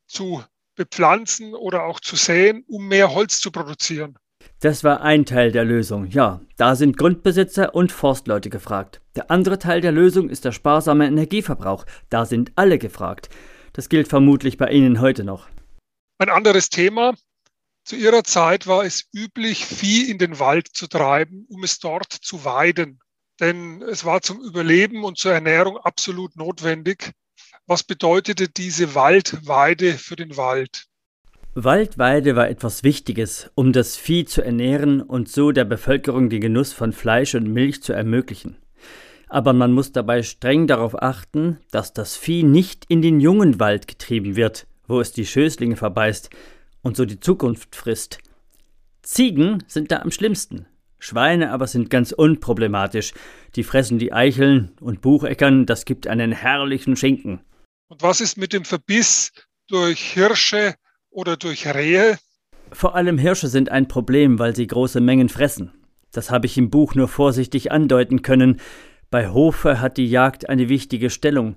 zu 0.06 0.42
bepflanzen 0.76 1.54
oder 1.54 1.84
auch 1.84 2.00
zu 2.00 2.16
säen, 2.16 2.64
um 2.68 2.86
mehr 2.88 3.14
Holz 3.14 3.40
zu 3.40 3.50
produzieren. 3.50 4.18
Das 4.60 4.84
war 4.84 5.02
ein 5.02 5.26
Teil 5.26 5.52
der 5.52 5.64
Lösung, 5.64 6.06
ja. 6.06 6.40
Da 6.56 6.76
sind 6.76 6.96
Grundbesitzer 6.96 7.74
und 7.74 7.92
Forstleute 7.92 8.48
gefragt. 8.48 9.00
Der 9.14 9.30
andere 9.30 9.58
Teil 9.58 9.80
der 9.80 9.92
Lösung 9.92 10.30
ist 10.30 10.44
der 10.44 10.52
sparsame 10.52 11.06
Energieverbrauch. 11.06 11.84
Da 12.08 12.24
sind 12.24 12.52
alle 12.56 12.78
gefragt. 12.78 13.28
Das 13.72 13.88
gilt 13.88 14.08
vermutlich 14.08 14.56
bei 14.56 14.70
Ihnen 14.70 15.00
heute 15.00 15.24
noch. 15.24 15.48
Ein 16.18 16.30
anderes 16.30 16.70
Thema. 16.70 17.14
Zu 17.86 17.94
Ihrer 17.94 18.24
Zeit 18.24 18.66
war 18.66 18.84
es 18.84 19.04
üblich, 19.14 19.64
Vieh 19.64 20.10
in 20.10 20.18
den 20.18 20.40
Wald 20.40 20.66
zu 20.72 20.88
treiben, 20.88 21.46
um 21.48 21.62
es 21.62 21.78
dort 21.78 22.12
zu 22.12 22.44
weiden. 22.44 22.98
Denn 23.38 23.80
es 23.80 24.04
war 24.04 24.22
zum 24.22 24.40
Überleben 24.40 25.04
und 25.04 25.18
zur 25.18 25.32
Ernährung 25.32 25.76
absolut 25.76 26.34
notwendig. 26.34 27.12
Was 27.68 27.84
bedeutete 27.84 28.48
diese 28.48 28.96
Waldweide 28.96 29.92
für 29.92 30.16
den 30.16 30.36
Wald? 30.36 30.86
Waldweide 31.54 32.34
war 32.34 32.50
etwas 32.50 32.82
Wichtiges, 32.82 33.52
um 33.54 33.72
das 33.72 33.96
Vieh 33.96 34.24
zu 34.24 34.42
ernähren 34.42 35.00
und 35.00 35.28
so 35.28 35.52
der 35.52 35.64
Bevölkerung 35.64 36.28
den 36.28 36.40
Genuss 36.40 36.72
von 36.72 36.92
Fleisch 36.92 37.36
und 37.36 37.52
Milch 37.52 37.84
zu 37.84 37.92
ermöglichen. 37.92 38.56
Aber 39.28 39.52
man 39.52 39.70
muss 39.70 39.92
dabei 39.92 40.24
streng 40.24 40.66
darauf 40.66 41.00
achten, 41.00 41.60
dass 41.70 41.92
das 41.92 42.16
Vieh 42.16 42.42
nicht 42.42 42.84
in 42.88 43.00
den 43.00 43.20
jungen 43.20 43.60
Wald 43.60 43.86
getrieben 43.86 44.34
wird, 44.34 44.66
wo 44.88 45.00
es 45.00 45.12
die 45.12 45.26
Schößlinge 45.26 45.76
verbeißt 45.76 46.30
und 46.86 46.96
so 46.96 47.04
die 47.04 47.18
Zukunft 47.18 47.74
frisst. 47.74 48.18
Ziegen 49.02 49.64
sind 49.66 49.90
da 49.90 49.98
am 49.98 50.12
schlimmsten. 50.12 50.66
Schweine 51.00 51.50
aber 51.50 51.66
sind 51.66 51.90
ganz 51.90 52.12
unproblematisch. 52.12 53.12
Die 53.56 53.64
fressen 53.64 53.98
die 53.98 54.12
Eicheln 54.12 54.70
und 54.80 55.00
Bucheckern, 55.00 55.66
das 55.66 55.84
gibt 55.84 56.06
einen 56.06 56.30
herrlichen 56.30 56.94
Schinken. 56.94 57.40
Und 57.88 58.02
was 58.02 58.20
ist 58.20 58.38
mit 58.38 58.52
dem 58.52 58.64
Verbiss 58.64 59.32
durch 59.66 60.00
Hirsche 60.12 60.74
oder 61.10 61.36
durch 61.36 61.66
Rehe? 61.66 62.18
Vor 62.70 62.94
allem 62.94 63.18
Hirsche 63.18 63.48
sind 63.48 63.68
ein 63.68 63.88
Problem, 63.88 64.38
weil 64.38 64.54
sie 64.54 64.68
große 64.68 65.00
Mengen 65.00 65.28
fressen. 65.28 65.72
Das 66.12 66.30
habe 66.30 66.46
ich 66.46 66.56
im 66.56 66.70
Buch 66.70 66.94
nur 66.94 67.08
vorsichtig 67.08 67.72
andeuten 67.72 68.22
können. 68.22 68.60
Bei 69.10 69.30
Hofe 69.30 69.80
hat 69.80 69.96
die 69.96 70.08
Jagd 70.08 70.48
eine 70.48 70.68
wichtige 70.68 71.10
Stellung. 71.10 71.56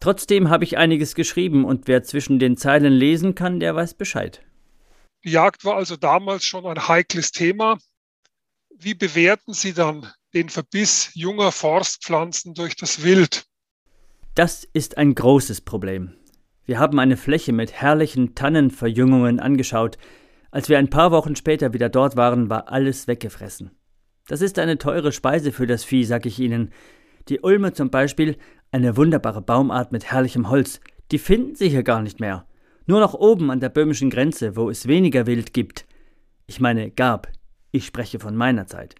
Trotzdem 0.00 0.48
habe 0.48 0.64
ich 0.64 0.78
einiges 0.78 1.14
geschrieben 1.14 1.66
und 1.66 1.88
wer 1.88 2.02
zwischen 2.02 2.38
den 2.38 2.56
Zeilen 2.56 2.94
lesen 2.94 3.34
kann, 3.34 3.60
der 3.60 3.74
weiß 3.74 3.94
Bescheid. 3.94 4.42
Die 5.24 5.30
Jagd 5.30 5.64
war 5.64 5.76
also 5.76 5.96
damals 5.96 6.44
schon 6.44 6.66
ein 6.66 6.88
heikles 6.88 7.30
Thema. 7.30 7.78
Wie 8.76 8.94
bewerten 8.94 9.52
Sie 9.52 9.72
dann 9.72 10.10
den 10.34 10.48
Verbiss 10.48 11.10
junger 11.14 11.52
Forstpflanzen 11.52 12.54
durch 12.54 12.74
das 12.74 13.02
Wild? 13.04 13.44
Das 14.34 14.64
ist 14.72 14.98
ein 14.98 15.14
großes 15.14 15.60
Problem. 15.60 16.16
Wir 16.64 16.78
haben 16.78 16.98
eine 16.98 17.16
Fläche 17.16 17.52
mit 17.52 17.72
herrlichen 17.72 18.34
Tannenverjüngungen 18.34 19.40
angeschaut, 19.40 19.98
Als 20.52 20.68
wir 20.68 20.76
ein 20.78 20.90
paar 20.90 21.10
Wochen 21.12 21.34
später 21.34 21.72
wieder 21.72 21.88
dort 21.88 22.14
waren, 22.14 22.50
war 22.50 22.70
alles 22.70 23.08
weggefressen. 23.08 23.70
Das 24.28 24.42
ist 24.42 24.58
eine 24.58 24.76
teure 24.76 25.10
Speise 25.10 25.50
für 25.50 25.66
das 25.66 25.82
Vieh, 25.82 26.04
sag 26.04 26.26
ich 26.26 26.38
Ihnen. 26.38 26.72
Die 27.30 27.40
Ulme 27.40 27.72
zum 27.72 27.90
Beispiel, 27.90 28.36
eine 28.70 28.98
wunderbare 28.98 29.40
Baumart 29.40 29.92
mit 29.92 30.12
herrlichem 30.12 30.50
Holz, 30.50 30.80
die 31.10 31.18
finden 31.18 31.54
Sie 31.54 31.70
hier 31.70 31.82
gar 31.82 32.02
nicht 32.02 32.20
mehr. 32.20 32.46
Nur 32.86 33.00
noch 33.00 33.14
oben 33.14 33.50
an 33.50 33.60
der 33.60 33.68
böhmischen 33.68 34.10
Grenze, 34.10 34.56
wo 34.56 34.70
es 34.70 34.88
weniger 34.88 35.26
Wild 35.26 35.52
gibt. 35.52 35.86
Ich 36.46 36.60
meine, 36.60 36.90
gab. 36.90 37.30
Ich 37.70 37.86
spreche 37.86 38.18
von 38.18 38.36
meiner 38.36 38.66
Zeit. 38.66 38.94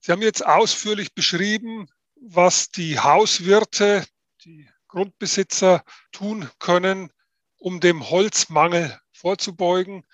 Sie 0.00 0.12
haben 0.12 0.22
jetzt 0.22 0.44
ausführlich 0.44 1.14
beschrieben, 1.14 1.86
was 2.20 2.70
die 2.70 2.98
Hauswirte, 2.98 4.04
die 4.44 4.68
Grundbesitzer 4.88 5.82
tun 6.10 6.48
können, 6.58 7.10
um 7.58 7.80
dem 7.80 8.10
Holzmangel 8.10 8.98
vorzubeugen. 9.12 10.04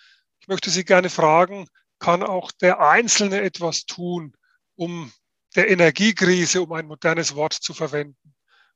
Ich 0.40 0.48
möchte 0.48 0.70
Sie 0.70 0.84
gerne 0.84 1.08
fragen, 1.08 1.66
kann 1.98 2.22
auch 2.22 2.52
der 2.52 2.80
Einzelne 2.80 3.40
etwas 3.40 3.86
tun, 3.86 4.34
um 4.76 5.10
der 5.56 5.70
Energiekrise, 5.70 6.62
um 6.62 6.72
ein 6.72 6.86
modernes 6.86 7.34
Wort 7.34 7.54
zu 7.54 7.74
verwenden, 7.74 8.34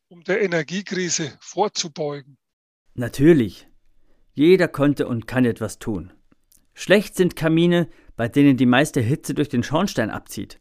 um 0.09 0.25
der 0.25 0.43
Energiekrise 0.43 1.37
vorzubeugen? 1.41 2.39
Natürlich. 2.95 3.69
Jeder 4.35 4.69
konnte 4.69 5.07
und 5.07 5.27
kann 5.27 5.45
etwas 5.45 5.79
tun. 5.79 6.13
Schlecht 6.75 7.17
sind 7.17 7.37
Kamine, 7.37 7.89
bei 8.17 8.29
denen 8.29 8.57
die 8.57 8.67
meiste 8.67 9.01
Hitze 9.01 9.35
durch 9.35 9.49
den 9.49 9.63
Schornstein 9.63 10.11
abzieht. 10.11 10.59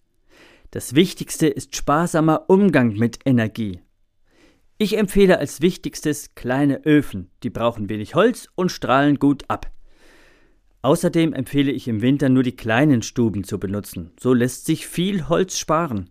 Das 0.72 0.96
Wichtigste 0.96 1.48
ist 1.48 1.76
sparsamer 1.76 2.46
Umgang 2.50 2.94
mit 2.94 3.20
Energie. 3.26 3.82
Ich 4.78 4.98
empfehle 4.98 5.38
als 5.38 5.62
wichtigstes 5.62 6.34
kleine 6.34 6.86
Öfen, 6.86 7.30
die 7.44 7.50
brauchen 7.50 7.88
wenig 7.90 8.16
Holz 8.16 8.50
und 8.56 8.72
strahlen 8.72 9.20
gut 9.20 9.44
ab. 9.48 9.72
Außerdem 10.82 11.34
empfehle 11.34 11.72
ich 11.72 11.88
im 11.88 12.02
Winter 12.02 12.30
nur 12.30 12.42
die 12.42 12.56
kleinen 12.56 13.04
Stuben 13.04 13.44
zu 13.44 13.60
benutzen, 13.60 14.12
so 14.20 14.34
lässt 14.34 14.66
sich 14.66 14.88
viel 14.88 15.30
Holz 15.30 15.60
sparen. 15.60 16.10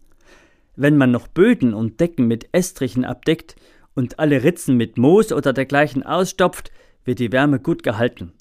Wenn 0.77 0.97
man 0.97 1.11
noch 1.11 1.27
Böden 1.27 1.75
und 1.75 1.99
Decken 1.99 2.29
mit 2.29 2.49
Estrichen 2.53 3.05
abdeckt 3.05 3.57
und 3.95 4.21
alle 4.21 4.45
Ritzen 4.45 4.77
mit 4.77 4.97
Moos 4.97 5.33
oder 5.33 5.53
dergleichen 5.53 6.05
ausstopft, 6.05 6.71
wird 7.05 7.19
die 7.19 7.33
Wärme 7.33 7.61
gut 7.61 7.83
gehalten. 7.83 8.33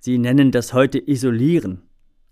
Sie 0.00 0.18
nennen 0.18 0.52
das 0.52 0.72
heute 0.72 0.98
Isolieren. 0.98 1.88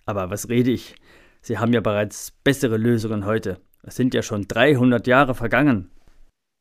Aber 0.06 0.30
was 0.30 0.48
rede 0.48 0.70
ich? 0.70 0.94
Sie 1.40 1.58
haben 1.58 1.72
ja 1.72 1.80
bereits 1.80 2.30
bessere 2.44 2.76
Lösungen 2.76 3.24
heute. 3.24 3.60
Es 3.82 3.96
sind 3.96 4.14
ja 4.14 4.22
schon 4.22 4.48
300 4.48 5.06
Jahre 5.06 5.34
vergangen. 5.34 5.90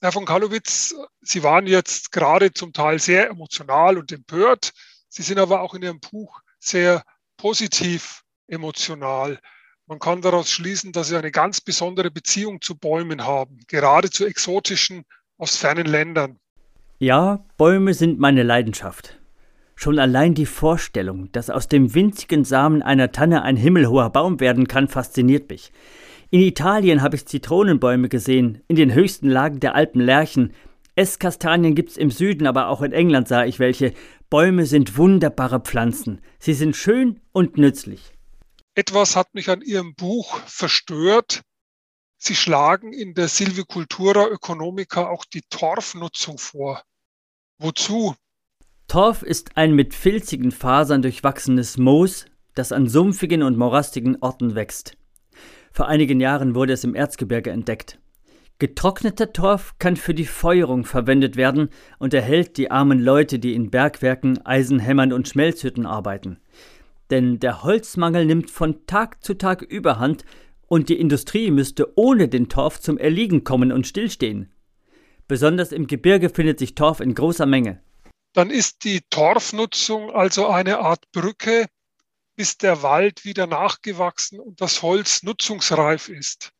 Herr 0.01 0.11
von 0.11 0.25
Kalowitz, 0.25 0.93
Sie 1.21 1.43
waren 1.43 1.65
jetzt 1.67 2.11
gerade 2.11 2.51
zum 2.51 2.73
Teil 2.73 2.99
sehr 2.99 3.29
emotional 3.29 3.97
und 3.97 4.11
empört. 4.11 4.73
Sie 5.07 5.21
sind 5.21 5.39
aber 5.39 5.61
auch 5.61 5.73
in 5.75 5.83
Ihrem 5.83 6.01
Buch 6.01 6.41
sehr 6.59 7.03
positiv 7.37 8.23
emotional. 8.47 9.39
Man 9.85 9.99
kann 9.99 10.21
daraus 10.21 10.51
schließen, 10.51 10.91
dass 10.91 11.07
Sie 11.07 11.17
eine 11.17 11.31
ganz 11.31 11.61
besondere 11.61 12.11
Beziehung 12.11 12.59
zu 12.59 12.75
Bäumen 12.75 13.25
haben, 13.25 13.59
gerade 13.67 14.09
zu 14.09 14.25
exotischen 14.25 15.05
aus 15.37 15.55
fernen 15.55 15.85
Ländern. 15.85 16.39
Ja, 16.99 17.43
Bäume 17.57 17.93
sind 17.93 18.19
meine 18.19 18.43
Leidenschaft. 18.43 19.19
Schon 19.75 19.99
allein 19.99 20.35
die 20.35 20.45
Vorstellung, 20.45 21.31
dass 21.31 21.49
aus 21.49 21.67
dem 21.67 21.93
winzigen 21.93 22.45
Samen 22.45 22.81
einer 22.81 23.11
Tanne 23.11 23.41
ein 23.41 23.57
himmelhoher 23.57 24.09
Baum 24.09 24.39
werden 24.39 24.67
kann, 24.67 24.87
fasziniert 24.87 25.49
mich. 25.49 25.71
In 26.29 26.41
Italien 26.41 27.01
habe 27.01 27.15
ich 27.15 27.25
Zitronenbäume 27.25 28.09
gesehen, 28.09 28.61
in 28.67 28.75
den 28.75 28.93
höchsten 28.93 29.29
Lagen 29.29 29.59
der 29.59 29.75
Alpen 29.75 30.01
Lärchen. 30.01 30.53
Esskastanien 30.95 31.75
gibt's 31.75 31.97
im 31.97 32.11
Süden, 32.11 32.47
aber 32.47 32.69
auch 32.69 32.81
in 32.81 32.93
England 32.93 33.27
sah 33.27 33.45
ich 33.45 33.59
welche. 33.59 33.93
Bäume 34.29 34.65
sind 34.65 34.97
wunderbare 34.97 35.59
Pflanzen. 35.59 36.21
Sie 36.39 36.53
sind 36.53 36.75
schön 36.75 37.19
und 37.31 37.57
nützlich. 37.57 38.13
Etwas 38.75 39.15
hat 39.15 39.33
mich 39.35 39.49
an 39.49 39.61
Ihrem 39.61 39.93
Buch 39.95 40.39
verstört. 40.45 41.41
Sie 42.25 42.35
schlagen 42.35 42.93
in 42.93 43.15
der 43.15 43.27
Silvicultura 43.27 44.29
Economica 44.31 45.09
auch 45.09 45.25
die 45.25 45.41
Torfnutzung 45.49 46.37
vor. 46.37 46.81
Wozu? 47.57 48.15
Torf 48.87 49.23
ist 49.23 49.57
ein 49.57 49.75
mit 49.75 49.93
filzigen 49.93 50.53
Fasern 50.53 51.01
durchwachsenes 51.01 51.77
Moos, 51.77 52.25
das 52.55 52.71
an 52.71 52.87
sumpfigen 52.87 53.43
und 53.43 53.57
morastigen 53.57 54.19
Orten 54.21 54.55
wächst. 54.55 54.95
Vor 55.73 55.89
einigen 55.89 56.21
Jahren 56.21 56.55
wurde 56.55 56.71
es 56.71 56.85
im 56.85 56.95
Erzgebirge 56.95 57.49
entdeckt. 57.49 57.99
Getrockneter 58.57 59.33
Torf 59.33 59.75
kann 59.77 59.97
für 59.97 60.13
die 60.13 60.25
Feuerung 60.25 60.85
verwendet 60.85 61.35
werden 61.35 61.71
und 61.99 62.13
erhält 62.13 62.55
die 62.55 62.71
armen 62.71 63.01
Leute, 63.01 63.37
die 63.37 63.53
in 63.53 63.69
Bergwerken, 63.69 64.45
Eisenhämmern 64.45 65.11
und 65.11 65.27
Schmelzhütten 65.27 65.85
arbeiten. 65.85 66.39
Denn 67.09 67.41
der 67.41 67.63
Holzmangel 67.63 68.25
nimmt 68.25 68.49
von 68.49 68.85
Tag 68.85 69.21
zu 69.25 69.33
Tag 69.33 69.61
überhand 69.61 70.23
und 70.73 70.89
die 70.89 70.99
Industrie 70.99 71.51
müsste 71.51 71.97
ohne 71.97 72.27
den 72.27 72.49
Torf 72.49 72.79
zum 72.79 72.97
Erliegen 72.97 73.43
kommen 73.43 73.71
und 73.71 73.87
stillstehen. 73.87 74.51
Besonders 75.27 75.71
im 75.71 75.87
Gebirge 75.87 76.29
findet 76.29 76.59
sich 76.59 76.75
Torf 76.75 76.99
in 76.99 77.15
großer 77.15 77.45
Menge 77.45 77.81
dann 78.33 78.49
ist 78.49 78.83
die 78.83 79.01
Torfnutzung 79.09 80.11
also 80.11 80.47
eine 80.47 80.79
Art 80.79 81.11
Brücke, 81.11 81.67
bis 82.35 82.57
der 82.57 82.81
Wald 82.81 83.25
wieder 83.25 83.47
nachgewachsen 83.47 84.39
und 84.39 84.59
das 84.59 84.81
Holz 84.81 85.23
nutzungsreif 85.23 86.09
ist. 86.09 86.51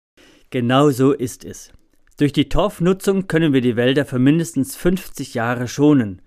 Genau 0.51 0.91
so 0.91 1.11
ist 1.11 1.43
es. 1.43 1.71
Durch 2.17 2.31
die 2.31 2.47
Torfnutzung 2.47 3.27
können 3.27 3.53
wir 3.53 3.61
die 3.61 3.75
Wälder 3.75 4.05
für 4.05 4.19
mindestens 4.19 4.75
50 4.75 5.33
Jahre 5.33 5.67
schonen. 5.67 6.21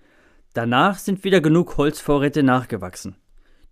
Danach 0.53 0.99
sind 0.99 1.23
wieder 1.23 1.41
genug 1.41 1.77
Holzvorräte 1.77 2.43
nachgewachsen. 2.43 3.17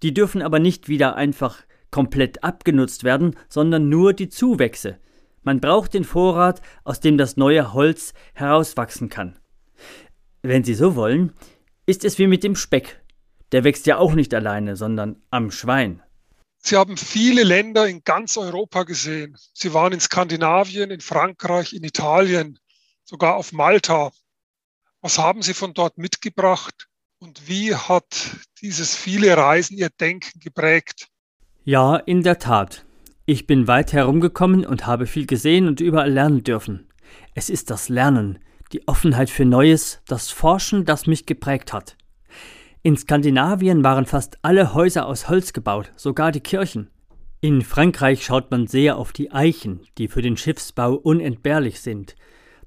Die 0.05 0.15
dürfen 0.15 0.43
aber 0.43 0.61
nicht 0.61 0.89
wieder 0.89 1.17
einfach 1.17 1.63
komplett 1.95 2.43
abgenutzt 2.43 3.05
werden, 3.05 3.37
sondern 3.49 3.89
nur 3.89 4.15
die 4.15 4.29
Zuwächse. 4.29 4.99
Man 5.45 5.61
braucht 5.61 5.95
den 5.95 6.03
Vorrat, 6.03 6.61
aus 6.83 6.99
dem 6.99 7.17
das 7.17 7.37
neue 7.37 7.73
Holz 7.73 8.15
herauswachsen 8.33 9.11
kann. 9.11 9.39
Wenn 10.43 10.65
Sie 10.65 10.75
so 10.75 10.97
wollen, 10.97 11.33
ist 11.87 12.05
es 12.05 12.19
wie 12.19 12.27
mit 12.27 12.43
dem 12.43 12.57
Speck. 12.57 13.01
Der 13.53 13.63
wächst 13.63 13.87
ja 13.87 13.99
auch 13.99 14.15
nicht 14.15 14.35
alleine, 14.35 14.75
sondern 14.75 15.23
am 15.31 15.53
Schwein. 15.53 16.03
Sie 16.59 16.77
haben 16.77 16.97
viele 16.97 17.45
Länder 17.45 17.87
in 17.87 18.03
ganz 18.03 18.37
Europa 18.37 18.83
gesehen. 18.83 19.37
Sie 19.53 19.73
waren 19.73 19.93
in 19.93 20.01
Skandinavien, 20.01 20.91
in 20.91 21.01
Frankreich, 21.01 21.75
in 21.75 21.85
Italien, 21.85 22.59
sogar 23.05 23.37
auf 23.37 23.53
Malta. 23.53 24.11
Was 25.01 25.19
haben 25.19 25.43
Sie 25.43 25.55
von 25.55 25.75
dort 25.75 25.97
mitgebracht 25.97 26.89
und 27.21 27.47
wie 27.47 27.73
hat 27.73 28.37
dieses 28.61 28.97
viele 28.97 29.37
Reisen 29.37 29.77
Ihr 29.77 29.91
Denken 29.91 30.41
geprägt? 30.41 31.14
Ja, 31.67 31.97
in 31.97 32.23
der 32.23 32.39
Tat. 32.39 32.85
Ich 33.25 33.47
bin 33.47 33.67
weit 33.67 33.95
herumgekommen 33.95 34.67
und 34.67 34.87
habe 34.87 35.07
viel 35.07 35.25
gesehen 35.25 35.67
und 35.67 35.81
überall 35.81 36.13
lernen 36.13 36.45
dürfen. 36.45 36.89
Es 37.35 37.49
ist 37.49 37.71
das 37.71 37.89
Lernen, 37.89 38.39
die 38.75 38.87
Offenheit 38.87 39.31
für 39.31 39.47
Neues, 39.47 40.03
das 40.07 40.31
Forschen, 40.31 40.85
das 40.85 41.07
mich 41.07 41.25
geprägt 41.25 41.73
hat. 41.73 41.97
In 42.83 42.99
Skandinavien 42.99 43.83
waren 43.83 44.05
fast 44.05 44.37
alle 44.43 44.75
Häuser 44.75 45.07
aus 45.07 45.31
Holz 45.31 45.55
gebaut, 45.55 45.91
sogar 45.97 46.33
die 46.33 46.43
Kirchen. 46.43 46.91
In 47.41 47.63
Frankreich 47.63 48.27
schaut 48.27 48.51
man 48.51 48.67
sehr 48.67 48.99
auf 48.99 49.13
die 49.13 49.33
Eichen, 49.33 49.81
die 49.97 50.09
für 50.09 50.21
den 50.21 50.37
Schiffsbau 50.37 50.93
unentbehrlich 50.93 51.81
sind. 51.81 52.15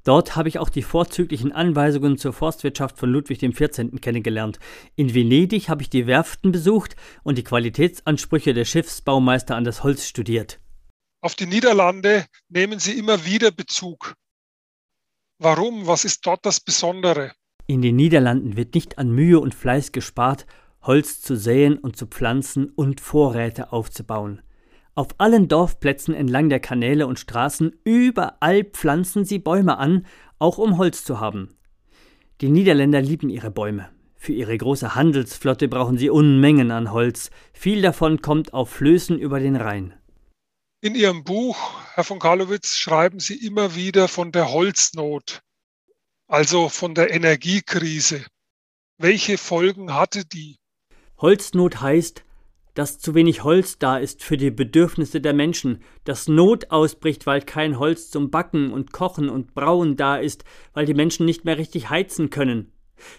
Dort 0.07 0.37
habe 0.37 0.47
ich 0.47 0.57
auch 0.57 0.69
die 0.69 0.83
vorzüglichen 0.83 1.51
Anweisungen 1.51 2.17
zur 2.17 2.31
Forstwirtschaft 2.31 2.97
von 2.97 3.09
Ludwig 3.09 3.39
XIV. 3.39 3.99
kennengelernt. 3.99 4.57
In 4.95 5.13
Venedig 5.13 5.67
habe 5.67 5.81
ich 5.81 5.89
die 5.89 6.07
Werften 6.07 6.53
besucht 6.53 6.95
und 7.23 7.37
die 7.37 7.43
Qualitätsansprüche 7.43 8.53
der 8.53 8.63
Schiffsbaumeister 8.63 9.57
an 9.57 9.65
das 9.65 9.83
Holz 9.83 10.07
studiert. 10.07 10.61
Auf 11.19 11.35
die 11.35 11.45
Niederlande 11.45 12.25
nehmen 12.47 12.79
Sie 12.79 12.97
immer 12.97 13.25
wieder 13.25 13.51
Bezug. 13.51 14.13
Warum? 15.39 15.87
Was 15.87 16.05
ist 16.05 16.25
dort 16.25 16.45
das 16.45 16.61
Besondere? 16.61 17.33
In 17.65 17.81
den 17.81 17.97
Niederlanden 17.97 18.55
wird 18.55 18.75
nicht 18.75 18.99
an 18.99 19.11
Mühe 19.11 19.41
und 19.41 19.53
Fleiß 19.53 19.91
gespart, 19.91 20.45
Holz 20.83 21.19
zu 21.19 21.35
säen 21.35 21.77
und 21.77 21.97
zu 21.97 22.07
pflanzen 22.07 22.69
und 22.69 23.01
Vorräte 23.01 23.73
aufzubauen. 23.73 24.41
Auf 24.97 25.09
allen 25.19 25.47
Dorfplätzen 25.47 26.15
entlang 26.15 26.49
der 26.49 26.59
Kanäle 26.59 27.05
und 27.05 27.19
Straßen 27.19 27.79
überall 27.83 28.63
pflanzen 28.63 29.25
sie 29.25 29.37
Bäume 29.37 29.77
an, 29.77 30.07
auch 30.39 30.57
um 30.57 30.79
Holz 30.79 31.03
zu 31.03 31.19
haben. 31.19 31.55
Die 32.41 32.49
Niederländer 32.49 32.99
lieben 32.99 33.29
ihre 33.29 33.51
Bäume. 33.51 33.89
Für 34.15 34.33
ihre 34.33 34.57
große 34.57 34.95
Handelsflotte 34.95 35.67
brauchen 35.67 35.99
sie 35.99 36.09
Unmengen 36.09 36.71
an 36.71 36.91
Holz. 36.91 37.29
Viel 37.53 37.83
davon 37.83 38.23
kommt 38.23 38.55
auf 38.55 38.71
Flößen 38.71 39.19
über 39.19 39.39
den 39.39 39.55
Rhein. 39.55 39.93
In 40.81 40.95
Ihrem 40.95 41.23
Buch, 41.23 41.79
Herr 41.93 42.03
von 42.03 42.17
Karlowitz, 42.17 42.75
schreiben 42.75 43.19
Sie 43.19 43.35
immer 43.45 43.75
wieder 43.75 44.07
von 44.07 44.31
der 44.31 44.51
Holznot, 44.51 45.41
also 46.27 46.69
von 46.69 46.95
der 46.95 47.13
Energiekrise. 47.13 48.25
Welche 48.97 49.37
Folgen 49.37 49.93
hatte 49.93 50.25
die? 50.25 50.57
Holznot 51.19 51.81
heißt, 51.81 52.23
dass 52.77 52.99
zu 52.99 53.15
wenig 53.15 53.43
Holz 53.43 53.79
da 53.79 53.97
ist 53.97 54.23
für 54.23 54.37
die 54.37 54.51
Bedürfnisse 54.51 55.19
der 55.19 55.33
Menschen, 55.33 55.81
dass 56.03 56.27
Not 56.27 56.69
ausbricht, 56.69 57.25
weil 57.25 57.41
kein 57.41 57.79
Holz 57.79 58.11
zum 58.11 58.29
Backen 58.29 58.71
und 58.71 58.93
Kochen 58.93 59.29
und 59.29 59.55
Brauen 59.55 59.97
da 59.97 60.17
ist, 60.17 60.43
weil 60.73 60.85
die 60.85 60.93
Menschen 60.93 61.25
nicht 61.25 61.43
mehr 61.43 61.57
richtig 61.57 61.89
heizen 61.89 62.29
können. 62.29 62.71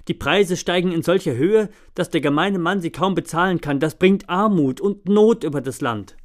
Die 0.06 0.14
Preise 0.14 0.56
steigen 0.56 0.92
in 0.92 1.02
solcher 1.02 1.34
Höhe, 1.34 1.70
dass 1.96 2.08
der 2.08 2.20
gemeine 2.20 2.60
Mann 2.60 2.80
sie 2.80 2.92
kaum 2.92 3.16
bezahlen 3.16 3.60
kann. 3.60 3.80
Das 3.80 3.98
bringt 3.98 4.28
Armut 4.28 4.80
und 4.80 5.08
Not 5.08 5.42
über 5.42 5.60
das 5.60 5.80
Land. 5.80 6.16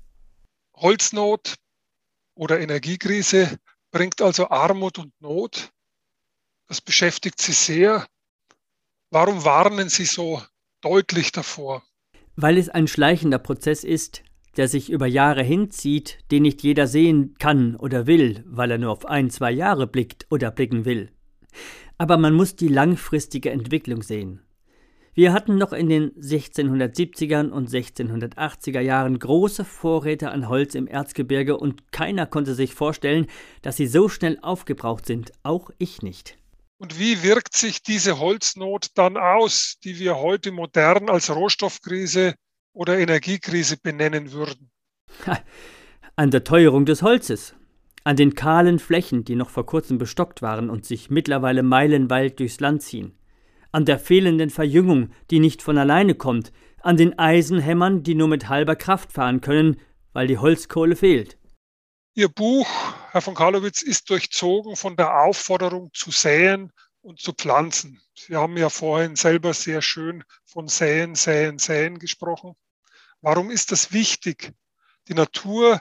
Holznot 0.75 1.55
oder 2.35 2.59
Energiekrise 2.59 3.57
bringt 3.89 4.21
also 4.21 4.51
Armut 4.51 4.99
und 4.99 5.11
Not. 5.21 5.71
Das 6.67 6.81
beschäftigt 6.81 7.41
Sie 7.41 7.53
sehr. 7.53 8.05
Warum 9.09 9.43
warnen 9.43 9.89
Sie 9.89 10.05
so 10.05 10.39
deutlich 10.81 11.31
davor? 11.31 11.81
Weil 12.35 12.57
es 12.57 12.69
ein 12.69 12.87
schleichender 12.87 13.37
Prozess 13.37 13.83
ist, 13.83 14.23
der 14.57 14.67
sich 14.67 14.89
über 14.89 15.07
Jahre 15.07 15.43
hinzieht, 15.43 16.19
den 16.31 16.43
nicht 16.43 16.63
jeder 16.63 16.87
sehen 16.87 17.35
kann 17.39 17.75
oder 17.75 18.07
will, 18.07 18.43
weil 18.47 18.71
er 18.71 18.77
nur 18.77 18.91
auf 18.91 19.05
ein, 19.05 19.29
zwei 19.29 19.51
Jahre 19.51 19.87
blickt 19.87 20.27
oder 20.29 20.51
blicken 20.51 20.85
will. 20.85 21.09
Aber 21.97 22.17
man 22.17 22.33
muss 22.33 22.55
die 22.55 22.67
langfristige 22.67 23.51
Entwicklung 23.51 24.01
sehen. 24.01 24.41
Wir 25.15 25.31
hatten 25.31 25.59
noch 25.59 25.73
in 25.73 25.89
den 25.89 26.11
1670er 26.13 27.51
und 27.51 27.69
1680er 27.69 28.79
Jahren 28.79 29.19
große 29.19 29.63
Vorräte 29.63 30.31
an 30.31 30.49
Holz 30.49 30.73
im 30.73 30.87
Erzgebirge 30.87 31.57
und 31.57 31.91
keiner 31.91 32.25
konnte 32.25 32.55
sich 32.55 32.73
vorstellen, 32.73 33.27
dass 33.61 33.77
sie 33.77 33.85
so 33.85 34.09
schnell 34.09 34.39
aufgebraucht 34.41 35.05
sind, 35.05 35.31
auch 35.43 35.69
ich 35.77 36.01
nicht. 36.01 36.39
Und 36.77 36.99
wie 36.99 37.23
wirkt 37.23 37.55
sich 37.55 37.81
diese 37.81 38.19
Holznot 38.19 38.87
dann 38.95 39.15
aus, 39.17 39.77
die 39.83 39.99
wir 39.99 40.17
heute 40.17 40.51
modern 40.51 41.09
als 41.09 41.33
Rohstoffkrise 41.33 42.35
oder 42.73 42.97
Energiekrise 42.97 43.77
benennen 43.77 44.31
würden? 44.31 44.71
An 46.15 46.31
der 46.31 46.43
Teuerung 46.43 46.85
des 46.85 47.01
Holzes, 47.01 47.55
an 48.03 48.15
den 48.15 48.35
kahlen 48.35 48.79
Flächen, 48.79 49.23
die 49.23 49.35
noch 49.35 49.49
vor 49.49 49.65
kurzem 49.65 49.97
bestockt 49.97 50.41
waren 50.41 50.69
und 50.69 50.85
sich 50.85 51.09
mittlerweile 51.09 51.63
meilenweit 51.63 52.39
durchs 52.39 52.59
Land 52.59 52.81
ziehen, 52.83 53.17
an 53.71 53.85
der 53.85 53.97
fehlenden 53.97 54.49
Verjüngung, 54.49 55.09
die 55.31 55.39
nicht 55.39 55.61
von 55.61 55.77
alleine 55.77 56.15
kommt, 56.15 56.51
an 56.81 56.97
den 56.97 57.17
Eisenhämmern, 57.17 58.03
die 58.03 58.13
nur 58.13 58.27
mit 58.27 58.49
halber 58.49 58.75
Kraft 58.75 59.13
fahren 59.13 59.41
können, 59.41 59.77
weil 60.11 60.27
die 60.27 60.37
Holzkohle 60.37 60.95
fehlt. 60.95 61.37
Ihr 62.15 62.29
Buch, 62.29 62.67
Herr 63.11 63.21
von 63.21 63.33
Karlowitz, 63.33 63.81
ist 63.81 64.07
durchzogen 64.11 64.75
von 64.75 64.95
der 64.95 65.21
Aufforderung 65.21 65.89
zu 65.93 66.11
säen 66.11 66.71
und 67.01 67.19
zu 67.19 67.33
pflanzen. 67.33 67.99
Sie 68.13 68.35
haben 68.35 68.55
ja 68.55 68.69
vorhin 68.69 69.15
selber 69.15 69.55
sehr 69.55 69.81
schön 69.81 70.23
von 70.45 70.67
Säen, 70.67 71.15
Säen, 71.15 71.57
Säen 71.57 71.97
gesprochen. 71.97 72.53
Warum 73.21 73.49
ist 73.49 73.71
das 73.71 73.93
wichtig? 73.93 74.53
Die 75.07 75.15
Natur 75.15 75.79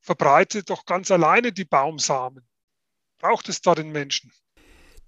verbreitet 0.00 0.70
doch 0.70 0.86
ganz 0.86 1.10
alleine 1.10 1.52
die 1.52 1.66
Baumsamen. 1.66 2.48
Braucht 3.18 3.50
es 3.50 3.60
da 3.60 3.74
den 3.74 3.92
Menschen? 3.92 4.32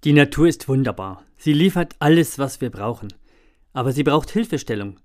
Die 0.03 0.13
Natur 0.13 0.47
ist 0.47 0.67
wunderbar. 0.67 1.25
Sie 1.37 1.53
liefert 1.53 1.95
alles, 1.97 2.37
was 2.37 2.61
wir 2.61 2.69
brauchen. 2.69 3.11
Aber 3.73 3.91
sie 3.91 4.03
braucht 4.03 4.29
Hilfestellung. 4.29 4.99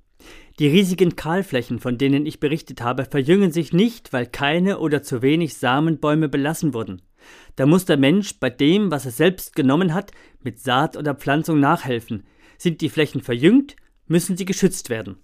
Die 0.59 0.69
riesigen 0.69 1.17
Kahlflächen, 1.17 1.81
von 1.81 1.99
denen 1.99 2.25
ich 2.25 2.41
berichtet 2.41 2.81
habe, 2.81 3.05
verjüngen 3.05 3.53
sich 3.53 3.73
nicht, 3.73 4.13
weil 4.13 4.27
keine 4.27 4.79
oder 4.79 5.03
zu 5.03 5.21
wenig 5.21 5.55
Samenbäume 5.57 6.29
belassen 6.29 6.73
wurden. 6.73 7.03
Da 7.57 7.67
muss 7.67 7.85
der 7.85 7.99
Mensch 7.99 8.39
bei 8.41 8.49
dem, 8.49 8.91
was 8.91 9.05
er 9.05 9.11
selbst 9.11 9.55
genommen 9.55 9.93
hat, 9.93 10.13
mit 10.41 10.59
Saat 10.61 10.97
oder 10.97 11.15
Pflanzung 11.15 11.61
nachhelfen. 11.61 12.25
Sind 12.57 12.81
die 12.81 12.89
Flächen 12.89 13.21
verjüngt, 13.21 13.77
müssen 14.07 14.37
sie 14.37 14.47
geschützt 14.47 14.89
werden. 14.89 15.19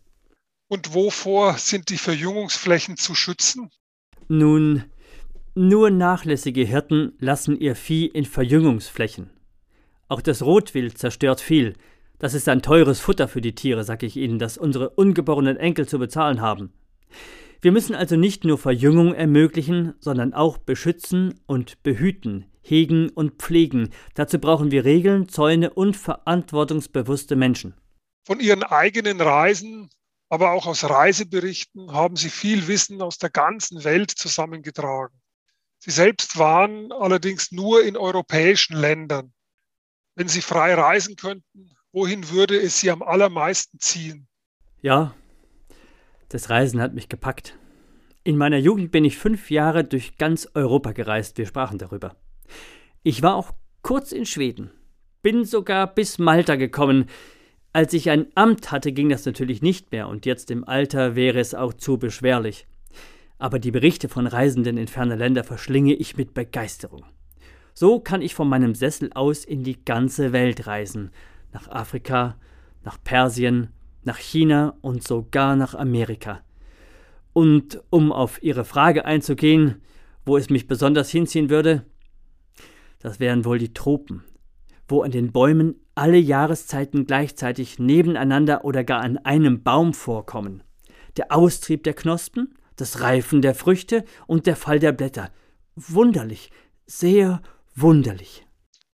Und 0.68 0.94
wovor 0.94 1.58
sind 1.58 1.88
die 1.88 1.98
Verjüngungsflächen 1.98 2.96
zu 2.96 3.14
schützen? 3.14 3.70
Nun, 4.28 4.84
nur 5.54 5.90
nachlässige 5.90 6.62
Hirten 6.62 7.12
lassen 7.18 7.58
ihr 7.58 7.76
Vieh 7.76 8.06
in 8.06 8.24
Verjüngungsflächen. 8.24 9.30
Auch 10.08 10.20
das 10.20 10.42
Rotwild 10.42 10.98
zerstört 10.98 11.40
viel. 11.40 11.74
Das 12.22 12.34
ist 12.34 12.48
ein 12.48 12.62
teures 12.62 13.00
Futter 13.00 13.26
für 13.26 13.40
die 13.40 13.56
Tiere, 13.56 13.82
sag 13.82 14.04
ich 14.04 14.16
Ihnen, 14.16 14.38
das 14.38 14.56
unsere 14.56 14.90
ungeborenen 14.90 15.56
Enkel 15.56 15.88
zu 15.88 15.98
bezahlen 15.98 16.40
haben. 16.40 16.72
Wir 17.60 17.72
müssen 17.72 17.96
also 17.96 18.14
nicht 18.14 18.44
nur 18.44 18.58
Verjüngung 18.58 19.12
ermöglichen, 19.12 19.94
sondern 19.98 20.32
auch 20.32 20.56
beschützen 20.56 21.40
und 21.46 21.82
behüten, 21.82 22.46
hegen 22.60 23.08
und 23.08 23.42
pflegen. 23.42 23.90
Dazu 24.14 24.38
brauchen 24.38 24.70
wir 24.70 24.84
Regeln, 24.84 25.28
Zäune 25.28 25.70
und 25.70 25.96
verantwortungsbewusste 25.96 27.34
Menschen. 27.34 27.74
Von 28.24 28.38
Ihren 28.38 28.62
eigenen 28.62 29.20
Reisen, 29.20 29.90
aber 30.28 30.52
auch 30.52 30.66
aus 30.66 30.88
Reiseberichten 30.88 31.90
haben 31.90 32.14
Sie 32.14 32.30
viel 32.30 32.68
Wissen 32.68 33.02
aus 33.02 33.18
der 33.18 33.30
ganzen 33.30 33.82
Welt 33.82 34.12
zusammengetragen. 34.12 35.20
Sie 35.80 35.90
selbst 35.90 36.38
waren 36.38 36.92
allerdings 36.92 37.50
nur 37.50 37.82
in 37.82 37.96
europäischen 37.96 38.76
Ländern. 38.76 39.32
Wenn 40.14 40.28
Sie 40.28 40.40
frei 40.40 40.74
reisen 40.74 41.16
könnten, 41.16 41.72
wohin 41.92 42.30
würde 42.30 42.58
es 42.60 42.80
Sie 42.80 42.90
am 42.90 43.02
allermeisten 43.02 43.78
ziehen? 43.78 44.26
Ja, 44.80 45.14
das 46.28 46.50
Reisen 46.50 46.80
hat 46.80 46.94
mich 46.94 47.08
gepackt. 47.08 47.56
In 48.24 48.36
meiner 48.36 48.56
Jugend 48.56 48.90
bin 48.90 49.04
ich 49.04 49.18
fünf 49.18 49.50
Jahre 49.50 49.84
durch 49.84 50.16
ganz 50.16 50.48
Europa 50.54 50.92
gereist, 50.92 51.38
wir 51.38 51.46
sprachen 51.46 51.78
darüber. 51.78 52.16
Ich 53.02 53.22
war 53.22 53.36
auch 53.36 53.52
kurz 53.82 54.12
in 54.12 54.26
Schweden, 54.26 54.70
bin 55.22 55.44
sogar 55.44 55.92
bis 55.92 56.18
Malta 56.18 56.56
gekommen. 56.56 57.06
Als 57.72 57.92
ich 57.94 58.10
ein 58.10 58.26
Amt 58.34 58.70
hatte, 58.70 58.92
ging 58.92 59.08
das 59.08 59.26
natürlich 59.26 59.60
nicht 59.60 59.92
mehr, 59.92 60.08
und 60.08 60.24
jetzt 60.24 60.50
im 60.50 60.66
Alter 60.66 61.16
wäre 61.16 61.40
es 61.40 61.54
auch 61.54 61.74
zu 61.74 61.98
beschwerlich. 61.98 62.66
Aber 63.38 63.58
die 63.58 63.70
Berichte 63.72 64.08
von 64.08 64.26
Reisenden 64.26 64.76
in 64.76 64.86
ferne 64.86 65.16
Länder 65.16 65.42
verschlinge 65.42 65.94
ich 65.94 66.16
mit 66.16 66.32
Begeisterung. 66.32 67.04
So 67.74 67.98
kann 67.98 68.22
ich 68.22 68.34
von 68.34 68.48
meinem 68.48 68.74
Sessel 68.74 69.10
aus 69.14 69.44
in 69.44 69.64
die 69.64 69.84
ganze 69.84 70.32
Welt 70.32 70.66
reisen, 70.66 71.10
nach 71.52 71.68
Afrika, 71.68 72.36
nach 72.84 73.02
Persien, 73.02 73.68
nach 74.04 74.18
China 74.18 74.76
und 74.80 75.06
sogar 75.06 75.56
nach 75.56 75.74
Amerika. 75.74 76.42
Und 77.32 77.82
um 77.90 78.12
auf 78.12 78.42
Ihre 78.42 78.64
Frage 78.64 79.04
einzugehen, 79.04 79.82
wo 80.24 80.36
es 80.36 80.50
mich 80.50 80.66
besonders 80.66 81.10
hinziehen 81.10 81.50
würde, 81.50 81.86
das 82.98 83.20
wären 83.20 83.44
wohl 83.44 83.58
die 83.58 83.72
Tropen, 83.72 84.24
wo 84.86 85.02
an 85.02 85.10
den 85.10 85.32
Bäumen 85.32 85.76
alle 85.94 86.18
Jahreszeiten 86.18 87.06
gleichzeitig 87.06 87.78
nebeneinander 87.78 88.64
oder 88.64 88.84
gar 88.84 89.00
an 89.00 89.18
einem 89.18 89.62
Baum 89.62 89.94
vorkommen. 89.94 90.62
Der 91.16 91.32
Austrieb 91.32 91.82
der 91.82 91.94
Knospen, 91.94 92.54
das 92.76 93.00
Reifen 93.00 93.42
der 93.42 93.54
Früchte 93.54 94.04
und 94.26 94.46
der 94.46 94.56
Fall 94.56 94.78
der 94.78 94.92
Blätter. 94.92 95.30
Wunderlich, 95.74 96.50
sehr 96.86 97.42
wunderlich. 97.74 98.46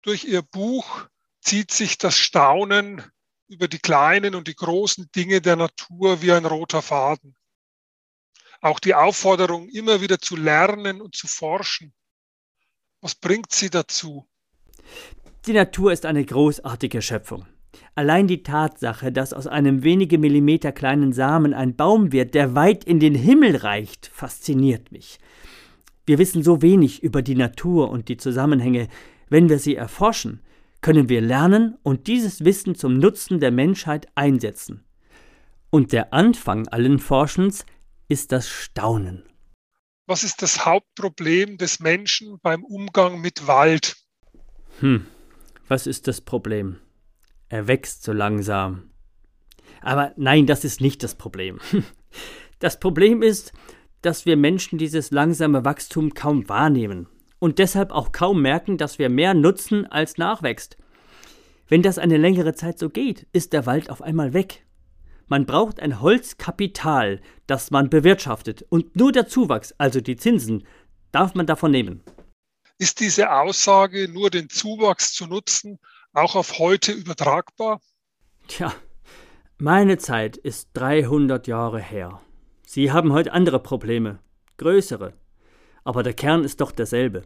Durch 0.03 0.25
Ihr 0.25 0.41
Buch 0.41 1.07
zieht 1.45 1.71
sich 1.71 1.97
das 1.97 2.17
Staunen 2.17 3.03
über 3.47 3.67
die 3.67 3.77
kleinen 3.77 4.33
und 4.33 4.47
die 4.47 4.55
großen 4.55 5.09
Dinge 5.15 5.41
der 5.41 5.55
Natur 5.55 6.21
wie 6.21 6.31
ein 6.31 6.45
roter 6.45 6.81
Faden. 6.81 7.35
Auch 8.61 8.79
die 8.79 8.95
Aufforderung, 8.95 9.69
immer 9.69 10.01
wieder 10.01 10.17
zu 10.17 10.35
lernen 10.35 11.01
und 11.01 11.15
zu 11.15 11.27
forschen. 11.27 11.93
Was 13.01 13.13
bringt 13.13 13.51
sie 13.51 13.69
dazu? 13.69 14.27
Die 15.45 15.53
Natur 15.53 15.93
ist 15.93 16.07
eine 16.07 16.25
großartige 16.25 17.03
Schöpfung. 17.03 17.45
Allein 17.93 18.27
die 18.27 18.41
Tatsache, 18.41 19.11
dass 19.11 19.33
aus 19.33 19.45
einem 19.45 19.83
wenige 19.83 20.17
Millimeter 20.17 20.71
kleinen 20.71 21.13
Samen 21.13 21.53
ein 21.53 21.75
Baum 21.75 22.11
wird, 22.11 22.33
der 22.33 22.55
weit 22.55 22.83
in 22.83 22.99
den 22.99 23.13
Himmel 23.13 23.57
reicht, 23.57 24.07
fasziniert 24.07 24.91
mich. 24.91 25.19
Wir 26.07 26.17
wissen 26.17 26.41
so 26.41 26.63
wenig 26.63 27.03
über 27.03 27.21
die 27.21 27.35
Natur 27.35 27.91
und 27.91 28.09
die 28.09 28.17
Zusammenhänge. 28.17 28.87
Wenn 29.29 29.49
wir 29.49 29.59
sie 29.59 29.75
erforschen, 29.75 30.41
können 30.85 31.09
wir 31.09 31.19
lernen 31.19 31.79
und 31.81 32.05
dieses 32.05 32.45
Wissen 32.45 32.75
zum 32.75 32.99
Nutzen 32.99 33.39
der 33.39 33.49
Menschheit 33.49 34.07
einsetzen. 34.13 34.85
Und 35.71 35.91
der 35.91 36.13
Anfang 36.13 36.67
allen 36.67 36.99
Forschens 36.99 37.65
ist 38.07 38.31
das 38.31 38.47
Staunen. 38.47 39.23
Was 40.05 40.23
ist 40.23 40.43
das 40.43 40.63
Hauptproblem 40.63 41.57
des 41.57 41.79
Menschen 41.79 42.37
beim 42.39 42.63
Umgang 42.63 43.19
mit 43.19 43.47
Wald? 43.47 43.95
Hm, 44.79 45.07
was 45.67 45.87
ist 45.87 46.07
das 46.07 46.21
Problem? 46.21 46.77
Er 47.49 47.67
wächst 47.67 48.03
so 48.03 48.13
langsam. 48.13 48.91
Aber 49.81 50.13
nein, 50.17 50.45
das 50.45 50.63
ist 50.63 50.81
nicht 50.81 51.01
das 51.01 51.15
Problem. 51.15 51.59
Das 52.59 52.79
Problem 52.79 53.21
ist, 53.21 53.51
dass 54.01 54.25
wir 54.25 54.37
Menschen 54.37 54.77
dieses 54.77 55.11
langsame 55.11 55.65
Wachstum 55.65 56.13
kaum 56.13 56.47
wahrnehmen 56.47 57.09
und 57.45 57.59
deshalb 57.59 57.91
auch 57.91 58.11
kaum 58.11 58.41
merken, 58.41 58.79
dass 58.79 58.97
wir 58.97 59.07
mehr 59.07 59.35
nutzen, 59.35 59.85
als 59.85 60.17
nachwächst. 60.17 60.77
Wenn 61.67 61.83
das 61.83 61.99
eine 61.99 62.17
längere 62.17 62.55
Zeit 62.55 62.79
so 62.79 62.89
geht, 62.89 63.27
ist 63.33 63.53
der 63.53 63.67
Wald 63.67 63.91
auf 63.91 64.01
einmal 64.01 64.33
weg. 64.33 64.65
Man 65.27 65.45
braucht 65.45 65.79
ein 65.79 66.01
Holzkapital, 66.01 67.21
das 67.45 67.69
man 67.69 67.91
bewirtschaftet, 67.91 68.65
und 68.69 68.95
nur 68.95 69.11
der 69.11 69.27
Zuwachs, 69.27 69.75
also 69.77 70.01
die 70.01 70.15
Zinsen, 70.15 70.65
darf 71.11 71.35
man 71.35 71.45
davon 71.45 71.69
nehmen. 71.69 72.01
Ist 72.79 72.99
diese 72.99 73.31
Aussage, 73.31 74.09
nur 74.09 74.31
den 74.31 74.49
Zuwachs 74.49 75.13
zu 75.13 75.27
nutzen, 75.27 75.77
auch 76.13 76.35
auf 76.35 76.57
heute 76.57 76.93
übertragbar? 76.93 77.79
Tja, 78.47 78.73
meine 79.59 79.99
Zeit 79.99 80.35
ist 80.35 80.69
300 80.73 81.45
Jahre 81.45 81.79
her. 81.79 82.21
Sie 82.65 82.91
haben 82.91 83.13
heute 83.13 83.33
andere 83.33 83.59
Probleme, 83.59 84.17
größere. 84.57 85.13
Aber 85.83 86.01
der 86.01 86.15
Kern 86.15 86.43
ist 86.43 86.59
doch 86.59 86.71
derselbe. 86.71 87.21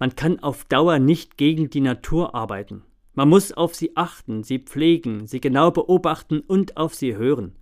Man 0.00 0.16
kann 0.16 0.40
auf 0.40 0.64
Dauer 0.64 0.98
nicht 0.98 1.36
gegen 1.36 1.68
die 1.68 1.82
Natur 1.82 2.34
arbeiten. 2.34 2.84
Man 3.12 3.28
muss 3.28 3.52
auf 3.52 3.74
sie 3.74 3.96
achten, 3.98 4.42
sie 4.42 4.58
pflegen, 4.58 5.26
sie 5.26 5.42
genau 5.42 5.70
beobachten 5.70 6.40
und 6.40 6.78
auf 6.78 6.94
sie 6.94 7.16
hören. 7.16 7.58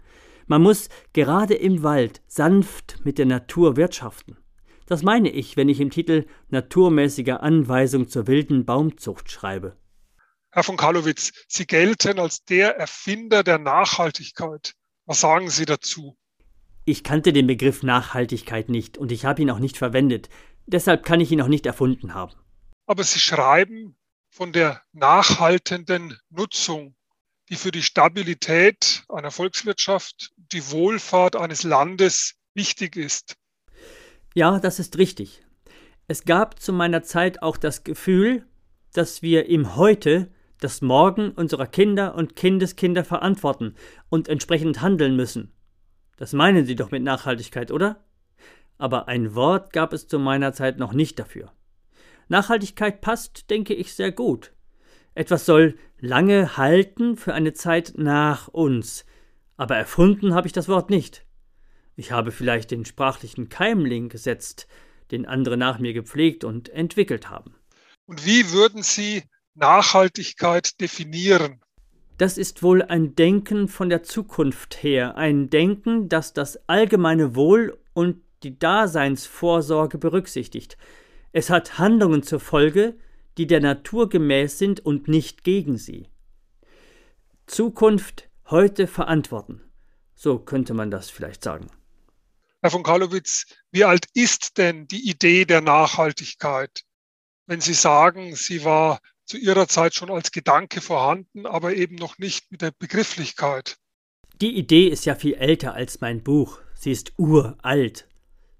Man 0.46 0.62
muss 0.62 0.88
gerade 1.12 1.54
im 1.54 1.82
Wald 1.82 2.22
sanft 2.28 3.04
mit 3.04 3.18
der 3.18 3.26
Natur 3.26 3.76
wirtschaften. 3.76 4.36
Das 4.86 5.02
meine 5.02 5.30
ich, 5.30 5.56
wenn 5.56 5.68
ich 5.68 5.80
im 5.80 5.90
Titel 5.90 6.26
Naturmäßige 6.48 7.40
Anweisung 7.40 8.08
zur 8.08 8.28
wilden 8.28 8.64
Baumzucht 8.64 9.32
schreibe. 9.32 9.76
Herr 10.52 10.62
von 10.62 10.76
Karlowitz, 10.76 11.32
Sie 11.48 11.66
gelten 11.66 12.20
als 12.20 12.44
der 12.44 12.76
Erfinder 12.76 13.42
der 13.42 13.58
Nachhaltigkeit. 13.58 14.74
Was 15.06 15.20
sagen 15.20 15.50
Sie 15.50 15.66
dazu? 15.66 16.16
Ich 16.84 17.02
kannte 17.02 17.32
den 17.32 17.48
Begriff 17.48 17.82
Nachhaltigkeit 17.82 18.68
nicht 18.68 18.96
und 18.96 19.10
ich 19.10 19.24
habe 19.24 19.42
ihn 19.42 19.50
auch 19.50 19.58
nicht 19.58 19.76
verwendet. 19.76 20.30
Deshalb 20.68 21.02
kann 21.02 21.20
ich 21.20 21.32
ihn 21.32 21.40
auch 21.40 21.48
nicht 21.48 21.64
erfunden 21.64 22.12
haben. 22.12 22.34
Aber 22.86 23.02
Sie 23.02 23.18
schreiben 23.18 23.96
von 24.30 24.52
der 24.52 24.82
nachhaltenden 24.92 26.18
Nutzung, 26.28 26.94
die 27.48 27.56
für 27.56 27.70
die 27.70 27.82
Stabilität 27.82 29.02
einer 29.08 29.30
Volkswirtschaft, 29.30 30.32
die 30.36 30.70
Wohlfahrt 30.70 31.36
eines 31.36 31.62
Landes 31.62 32.34
wichtig 32.52 32.96
ist. 32.96 33.36
Ja, 34.34 34.58
das 34.60 34.78
ist 34.78 34.98
richtig. 34.98 35.42
Es 36.06 36.26
gab 36.26 36.60
zu 36.60 36.74
meiner 36.74 37.02
Zeit 37.02 37.42
auch 37.42 37.56
das 37.56 37.82
Gefühl, 37.82 38.46
dass 38.92 39.22
wir 39.22 39.46
im 39.46 39.74
Heute 39.74 40.30
das 40.60 40.82
Morgen 40.82 41.30
unserer 41.30 41.66
Kinder 41.66 42.14
und 42.14 42.36
Kindeskinder 42.36 43.04
verantworten 43.04 43.74
und 44.10 44.28
entsprechend 44.28 44.82
handeln 44.82 45.16
müssen. 45.16 45.54
Das 46.18 46.34
meinen 46.34 46.66
Sie 46.66 46.76
doch 46.76 46.90
mit 46.90 47.02
Nachhaltigkeit, 47.02 47.70
oder? 47.70 48.04
Aber 48.78 49.08
ein 49.08 49.34
Wort 49.34 49.72
gab 49.72 49.92
es 49.92 50.08
zu 50.08 50.18
meiner 50.18 50.52
Zeit 50.52 50.78
noch 50.78 50.92
nicht 50.92 51.18
dafür. 51.18 51.52
Nachhaltigkeit 52.28 53.00
passt, 53.00 53.50
denke 53.50 53.74
ich, 53.74 53.94
sehr 53.94 54.12
gut. 54.12 54.52
Etwas 55.14 55.46
soll 55.46 55.76
lange 55.98 56.56
halten 56.56 57.16
für 57.16 57.34
eine 57.34 57.52
Zeit 57.52 57.94
nach 57.96 58.48
uns. 58.48 59.04
Aber 59.56 59.76
erfunden 59.76 60.34
habe 60.34 60.46
ich 60.46 60.52
das 60.52 60.68
Wort 60.68 60.90
nicht. 60.90 61.26
Ich 61.96 62.12
habe 62.12 62.30
vielleicht 62.30 62.70
den 62.70 62.84
sprachlichen 62.84 63.48
Keimling 63.48 64.08
gesetzt, 64.08 64.68
den 65.10 65.26
andere 65.26 65.56
nach 65.56 65.80
mir 65.80 65.92
gepflegt 65.92 66.44
und 66.44 66.68
entwickelt 66.68 67.28
haben. 67.28 67.56
Und 68.06 68.24
wie 68.24 68.52
würden 68.52 68.84
Sie 68.84 69.24
Nachhaltigkeit 69.54 70.80
definieren? 70.80 71.60
Das 72.18 72.38
ist 72.38 72.62
wohl 72.62 72.82
ein 72.82 73.14
Denken 73.16 73.68
von 73.68 73.88
der 73.88 74.02
Zukunft 74.02 74.82
her, 74.82 75.16
ein 75.16 75.50
Denken, 75.50 76.08
das 76.08 76.32
das 76.32 76.68
allgemeine 76.68 77.34
Wohl 77.34 77.78
und 77.92 78.22
die 78.42 78.58
Daseinsvorsorge 78.58 79.98
berücksichtigt. 79.98 80.76
Es 81.32 81.50
hat 81.50 81.78
Handlungen 81.78 82.22
zur 82.22 82.40
Folge, 82.40 82.96
die 83.36 83.46
der 83.46 83.60
Natur 83.60 84.08
gemäß 84.08 84.58
sind 84.58 84.80
und 84.80 85.08
nicht 85.08 85.44
gegen 85.44 85.78
sie. 85.78 86.08
Zukunft 87.46 88.28
heute 88.46 88.86
verantworten. 88.86 89.62
So 90.14 90.38
könnte 90.38 90.74
man 90.74 90.90
das 90.90 91.10
vielleicht 91.10 91.44
sagen. 91.44 91.68
Herr 92.60 92.70
von 92.70 92.82
Karlowitz, 92.82 93.46
wie 93.70 93.84
alt 93.84 94.06
ist 94.14 94.58
denn 94.58 94.88
die 94.88 95.08
Idee 95.08 95.44
der 95.44 95.60
Nachhaltigkeit? 95.60 96.82
Wenn 97.46 97.60
Sie 97.60 97.74
sagen, 97.74 98.34
sie 98.34 98.64
war 98.64 98.98
zu 99.24 99.38
Ihrer 99.38 99.68
Zeit 99.68 99.94
schon 99.94 100.10
als 100.10 100.32
Gedanke 100.32 100.80
vorhanden, 100.80 101.46
aber 101.46 101.74
eben 101.74 101.94
noch 101.94 102.18
nicht 102.18 102.50
mit 102.50 102.62
der 102.62 102.72
Begrifflichkeit. 102.72 103.78
Die 104.40 104.56
Idee 104.56 104.88
ist 104.88 105.06
ja 105.06 105.14
viel 105.14 105.34
älter 105.34 105.74
als 105.74 106.00
mein 106.00 106.22
Buch. 106.22 106.60
Sie 106.74 106.90
ist 106.90 107.12
uralt. 107.16 108.08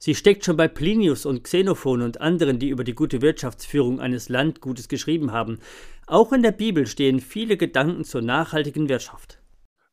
Sie 0.01 0.15
steckt 0.15 0.45
schon 0.45 0.57
bei 0.57 0.69
Plinius 0.69 1.27
und 1.27 1.43
Xenophon 1.43 2.03
und 2.03 2.21
anderen, 2.21 2.61
die 2.61 2.69
über 2.69 2.85
die 2.85 2.95
gute 2.95 3.21
Wirtschaftsführung 3.21 4.01
eines 4.01 4.29
Landgutes 4.29 4.89
geschrieben 4.89 5.33
haben. 5.33 5.59
Auch 6.07 6.33
in 6.33 6.43
der 6.43 6.53
Bibel 6.53 6.87
stehen 6.87 7.21
viele 7.21 7.57
Gedanken 7.57 8.05
zur 8.05 8.23
nachhaltigen 8.23 8.89
Wirtschaft. 8.89 9.39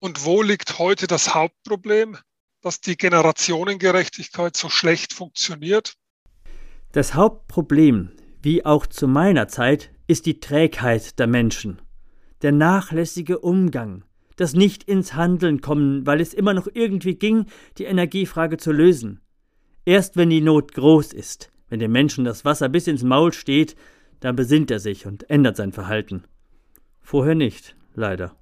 Und 0.00 0.24
wo 0.24 0.42
liegt 0.42 0.78
heute 0.78 1.06
das 1.06 1.34
Hauptproblem, 1.34 2.18
dass 2.60 2.80
die 2.80 2.96
Generationengerechtigkeit 2.96 4.56
so 4.56 4.68
schlecht 4.68 5.12
funktioniert? 5.12 5.94
Das 6.92 7.14
Hauptproblem 7.14 8.10
wie 8.42 8.64
auch 8.64 8.86
zu 8.86 9.06
meiner 9.06 9.48
Zeit, 9.48 9.90
ist 10.08 10.26
die 10.26 10.40
Trägheit 10.40 11.18
der 11.18 11.28
Menschen, 11.28 11.80
der 12.42 12.52
nachlässige 12.52 13.38
Umgang, 13.38 14.04
das 14.36 14.54
nicht 14.54 14.84
ins 14.84 15.14
Handeln 15.14 15.60
kommen, 15.60 16.06
weil 16.06 16.20
es 16.20 16.34
immer 16.34 16.52
noch 16.52 16.66
irgendwie 16.72 17.14
ging, 17.14 17.46
die 17.78 17.84
Energiefrage 17.84 18.56
zu 18.56 18.72
lösen. 18.72 19.20
Erst 19.84 20.16
wenn 20.16 20.30
die 20.30 20.40
Not 20.40 20.74
groß 20.74 21.12
ist, 21.12 21.52
wenn 21.68 21.78
dem 21.78 21.92
Menschen 21.92 22.24
das 22.24 22.44
Wasser 22.44 22.68
bis 22.68 22.88
ins 22.88 23.04
Maul 23.04 23.32
steht, 23.32 23.76
dann 24.20 24.36
besinnt 24.36 24.70
er 24.70 24.80
sich 24.80 25.06
und 25.06 25.30
ändert 25.30 25.56
sein 25.56 25.72
Verhalten. 25.72 26.24
Vorher 27.00 27.34
nicht, 27.34 27.76
leider. 27.94 28.36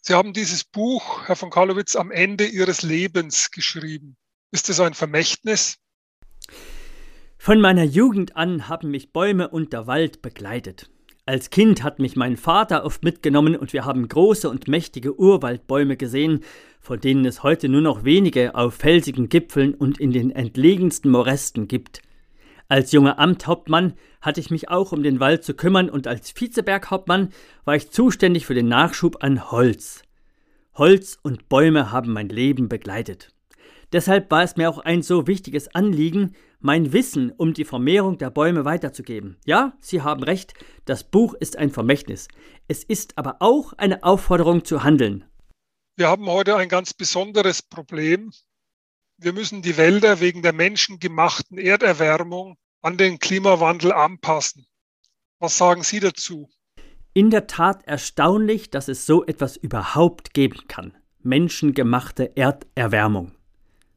Sie 0.00 0.14
haben 0.14 0.32
dieses 0.32 0.64
Buch, 0.64 1.28
Herr 1.28 1.36
von 1.36 1.50
Karlowitz, 1.50 1.94
am 1.94 2.10
Ende 2.10 2.44
Ihres 2.44 2.82
Lebens 2.82 3.50
geschrieben. 3.50 4.16
Ist 4.50 4.68
es 4.68 4.80
ein 4.80 4.94
Vermächtnis? 4.94 5.78
Von 7.38 7.60
meiner 7.60 7.84
Jugend 7.84 8.36
an 8.36 8.68
haben 8.68 8.90
mich 8.90 9.12
Bäume 9.12 9.48
und 9.48 9.72
der 9.72 9.86
Wald 9.86 10.22
begleitet. 10.22 10.90
Als 11.24 11.50
Kind 11.50 11.84
hat 11.84 12.00
mich 12.00 12.16
mein 12.16 12.36
Vater 12.36 12.84
oft 12.84 13.04
mitgenommen 13.04 13.54
und 13.54 13.72
wir 13.72 13.84
haben 13.84 14.08
große 14.08 14.50
und 14.50 14.66
mächtige 14.66 15.18
Urwaldbäume 15.18 15.96
gesehen, 15.96 16.40
von 16.80 17.00
denen 17.00 17.24
es 17.24 17.44
heute 17.44 17.68
nur 17.68 17.80
noch 17.80 18.02
wenige 18.02 18.56
auf 18.56 18.74
felsigen 18.74 19.28
Gipfeln 19.28 19.72
und 19.74 20.00
in 20.00 20.10
den 20.10 20.32
entlegensten 20.32 21.12
Moresten 21.12 21.68
gibt. 21.68 22.02
Als 22.72 22.90
junger 22.90 23.18
Amthauptmann 23.18 23.92
hatte 24.22 24.40
ich 24.40 24.50
mich 24.50 24.70
auch 24.70 24.92
um 24.92 25.02
den 25.02 25.20
Wald 25.20 25.44
zu 25.44 25.52
kümmern 25.52 25.90
und 25.90 26.06
als 26.06 26.34
Vizeberghauptmann 26.34 27.30
war 27.66 27.76
ich 27.76 27.90
zuständig 27.90 28.46
für 28.46 28.54
den 28.54 28.66
Nachschub 28.66 29.22
an 29.22 29.50
Holz. 29.50 30.04
Holz 30.72 31.18
und 31.22 31.50
Bäume 31.50 31.92
haben 31.92 32.14
mein 32.14 32.30
Leben 32.30 32.70
begleitet. 32.70 33.28
Deshalb 33.92 34.30
war 34.30 34.42
es 34.42 34.56
mir 34.56 34.70
auch 34.70 34.78
ein 34.78 35.02
so 35.02 35.26
wichtiges 35.26 35.74
Anliegen, 35.74 36.34
mein 36.60 36.94
Wissen 36.94 37.30
um 37.30 37.52
die 37.52 37.66
Vermehrung 37.66 38.16
der 38.16 38.30
Bäume 38.30 38.64
weiterzugeben. 38.64 39.36
Ja, 39.44 39.76
Sie 39.80 40.00
haben 40.00 40.22
recht, 40.22 40.54
das 40.86 41.04
Buch 41.04 41.34
ist 41.34 41.58
ein 41.58 41.68
Vermächtnis. 41.68 42.28
Es 42.68 42.84
ist 42.84 43.18
aber 43.18 43.36
auch 43.40 43.74
eine 43.74 44.02
Aufforderung 44.02 44.64
zu 44.64 44.82
handeln. 44.82 45.26
Wir 45.96 46.08
haben 46.08 46.24
heute 46.24 46.56
ein 46.56 46.70
ganz 46.70 46.94
besonderes 46.94 47.60
Problem. 47.60 48.32
Wir 49.18 49.34
müssen 49.34 49.60
die 49.60 49.76
Wälder 49.76 50.20
wegen 50.20 50.40
der 50.40 50.54
menschengemachten 50.54 51.58
Erderwärmung 51.58 52.56
an 52.82 52.96
den 52.96 53.18
Klimawandel 53.18 53.92
anpassen. 53.92 54.66
Was 55.38 55.56
sagen 55.56 55.82
Sie 55.82 56.00
dazu? 56.00 56.48
In 57.14 57.30
der 57.30 57.46
Tat 57.46 57.86
erstaunlich, 57.86 58.70
dass 58.70 58.88
es 58.88 59.06
so 59.06 59.24
etwas 59.24 59.56
überhaupt 59.56 60.34
geben 60.34 60.60
kann. 60.68 60.96
Menschengemachte 61.22 62.36
Erderwärmung. 62.36 63.32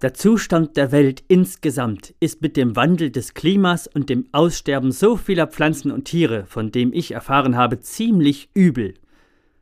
Der 0.03 0.13
Zustand 0.13 0.77
der 0.77 0.93
Welt 0.93 1.23
insgesamt 1.29 2.15
ist 2.21 2.43
mit 2.43 2.57
dem 2.57 2.77
Wandel 2.77 3.11
des 3.11 3.33
Klimas 3.33 3.87
und 3.87 4.11
dem 4.11 4.27
Aussterben 4.33 4.91
so 4.91 5.17
vieler 5.17 5.47
Pflanzen 5.47 5.93
und 5.93 6.05
Tiere, 6.05 6.45
von 6.47 6.73
dem 6.73 6.93
ich 6.93 7.13
erfahren 7.13 7.57
habe, 7.57 7.81
ziemlich 7.81 8.51
übel. 8.55 8.95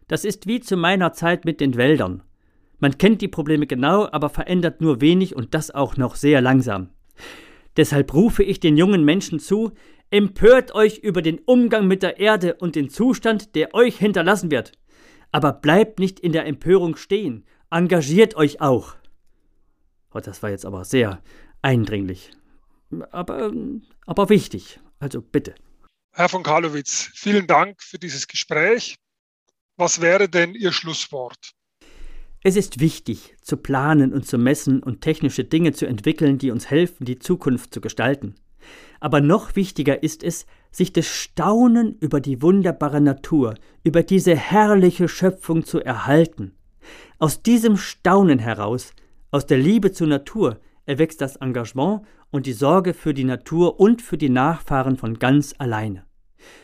Das 0.08 0.24
ist 0.24 0.46
wie 0.46 0.60
zu 0.60 0.76
meiner 0.76 1.12
Zeit 1.12 1.44
mit 1.44 1.60
den 1.60 1.76
Wäldern. 1.76 2.22
Man 2.80 2.98
kennt 2.98 3.20
die 3.20 3.28
Probleme 3.28 3.66
genau, 3.66 4.08
aber 4.10 4.30
verändert 4.30 4.80
nur 4.80 5.00
wenig 5.00 5.36
und 5.36 5.54
das 5.54 5.70
auch 5.70 5.96
noch 5.96 6.16
sehr 6.16 6.40
langsam. 6.40 6.88
Deshalb 7.76 8.12
rufe 8.12 8.42
ich 8.42 8.58
den 8.58 8.76
jungen 8.76 9.04
Menschen 9.04 9.38
zu, 9.38 9.72
empört 10.10 10.74
euch 10.74 10.98
über 10.98 11.22
den 11.22 11.38
Umgang 11.40 11.86
mit 11.86 12.02
der 12.02 12.18
Erde 12.18 12.54
und 12.54 12.74
den 12.74 12.88
Zustand, 12.88 13.54
der 13.54 13.74
euch 13.74 13.98
hinterlassen 13.98 14.50
wird. 14.50 14.72
Aber 15.30 15.52
bleibt 15.52 15.98
nicht 15.98 16.20
in 16.20 16.32
der 16.32 16.46
Empörung 16.46 16.96
stehen, 16.96 17.44
engagiert 17.70 18.34
euch 18.34 18.60
auch. 18.60 18.96
Oh, 20.14 20.20
das 20.20 20.42
war 20.42 20.50
jetzt 20.50 20.66
aber 20.66 20.84
sehr 20.84 21.22
eindringlich. 21.62 22.30
Aber, 23.10 23.52
aber 24.06 24.28
wichtig. 24.28 24.80
Also 24.98 25.22
bitte. 25.22 25.54
Herr 26.12 26.28
von 26.28 26.42
Karlowitz, 26.42 27.10
vielen 27.14 27.46
Dank 27.46 27.82
für 27.82 27.98
dieses 27.98 28.28
Gespräch. 28.28 28.96
Was 29.76 30.00
wäre 30.00 30.28
denn 30.28 30.54
Ihr 30.54 30.72
Schlusswort? 30.72 31.52
Es 32.44 32.56
ist 32.56 32.80
wichtig, 32.80 33.36
zu 33.40 33.56
planen 33.56 34.12
und 34.12 34.26
zu 34.26 34.36
messen 34.36 34.82
und 34.82 35.00
technische 35.00 35.44
Dinge 35.44 35.72
zu 35.72 35.86
entwickeln, 35.86 36.38
die 36.38 36.50
uns 36.50 36.68
helfen, 36.68 37.04
die 37.04 37.18
Zukunft 37.18 37.72
zu 37.72 37.80
gestalten. 37.80 38.34
Aber 39.00 39.20
noch 39.20 39.56
wichtiger 39.56 40.02
ist 40.02 40.22
es, 40.22 40.46
sich 40.70 40.92
des 40.92 41.06
Staunen 41.06 41.96
über 42.00 42.20
die 42.20 42.42
wunderbare 42.42 43.00
Natur, 43.00 43.54
über 43.84 44.02
diese 44.02 44.36
herrliche 44.36 45.08
Schöpfung 45.08 45.64
zu 45.64 45.80
erhalten. 45.80 46.54
Aus 47.18 47.42
diesem 47.42 47.76
Staunen 47.76 48.38
heraus 48.38 48.92
aus 49.32 49.46
der 49.46 49.58
Liebe 49.58 49.92
zur 49.92 50.06
Natur 50.06 50.60
erwächst 50.84 51.20
das 51.22 51.36
Engagement 51.36 52.02
und 52.30 52.46
die 52.46 52.52
Sorge 52.52 52.92
für 52.92 53.14
die 53.14 53.24
Natur 53.24 53.80
und 53.80 54.02
für 54.02 54.18
die 54.18 54.28
Nachfahren 54.28 54.96
von 54.96 55.18
ganz 55.18 55.54
alleine. 55.56 56.04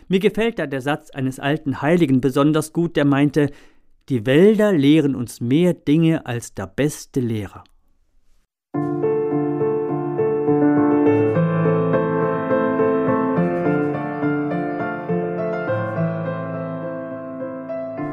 Mir 0.07 0.21
gefällt 0.21 0.59
da 0.59 0.67
der 0.67 0.83
Satz 0.83 1.11
eines 1.11 1.41
alten 1.41 1.81
Heiligen 1.83 2.21
besonders 2.21 2.73
gut, 2.73 2.97
der 2.97 3.07
meinte, 3.07 3.51
die 4.11 4.27
Wälder 4.27 4.73
lehren 4.73 5.15
uns 5.15 5.41
mehr 5.41 5.73
Dinge 5.73 6.27
als 6.27 6.55
der 6.55 6.67
beste 6.67 7.21
Lehrer. 7.21 7.65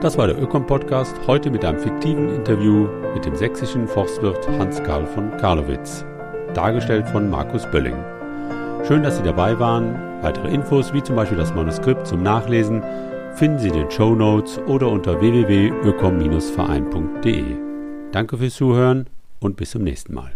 Das 0.06 0.18
war 0.20 0.28
der 0.28 0.40
Ökom-Podcast, 0.40 1.16
heute 1.26 1.50
mit 1.50 1.66
einem 1.66 1.80
fiktiven 1.80 2.30
Interview 2.30 2.88
mit 3.16 3.26
dem 3.26 3.36
sächsischen 3.36 3.88
Forstwirt 3.88 4.48
Hans-Karl 4.48 5.08
von 5.08 5.36
Karlowitz, 5.38 6.06
dargestellt 6.54 7.08
von 7.08 7.28
Markus 7.28 7.66
Bölling. 7.72 7.98
Schön, 8.88 9.02
dass 9.02 9.18
Sie 9.18 9.24
dabei 9.24 9.58
waren. 9.58 9.96
Weitere 10.22 10.54
Infos, 10.54 10.94
wie 10.94 11.02
zum 11.02 11.16
Beispiel 11.16 11.40
das 11.40 11.56
Manuskript 11.56 12.06
zum 12.06 12.22
Nachlesen, 12.22 12.84
finden 13.34 13.58
Sie 13.58 13.70
in 13.70 13.74
den 13.74 13.90
Show 13.90 14.14
Notes 14.14 14.60
oder 14.68 14.92
unter 14.92 15.20
www.ökom-verein.de. 15.20 17.44
Danke 18.12 18.38
fürs 18.38 18.54
Zuhören 18.54 19.10
und 19.40 19.58
bis 19.58 19.72
zum 19.72 19.82
nächsten 19.82 20.14
Mal. 20.14 20.34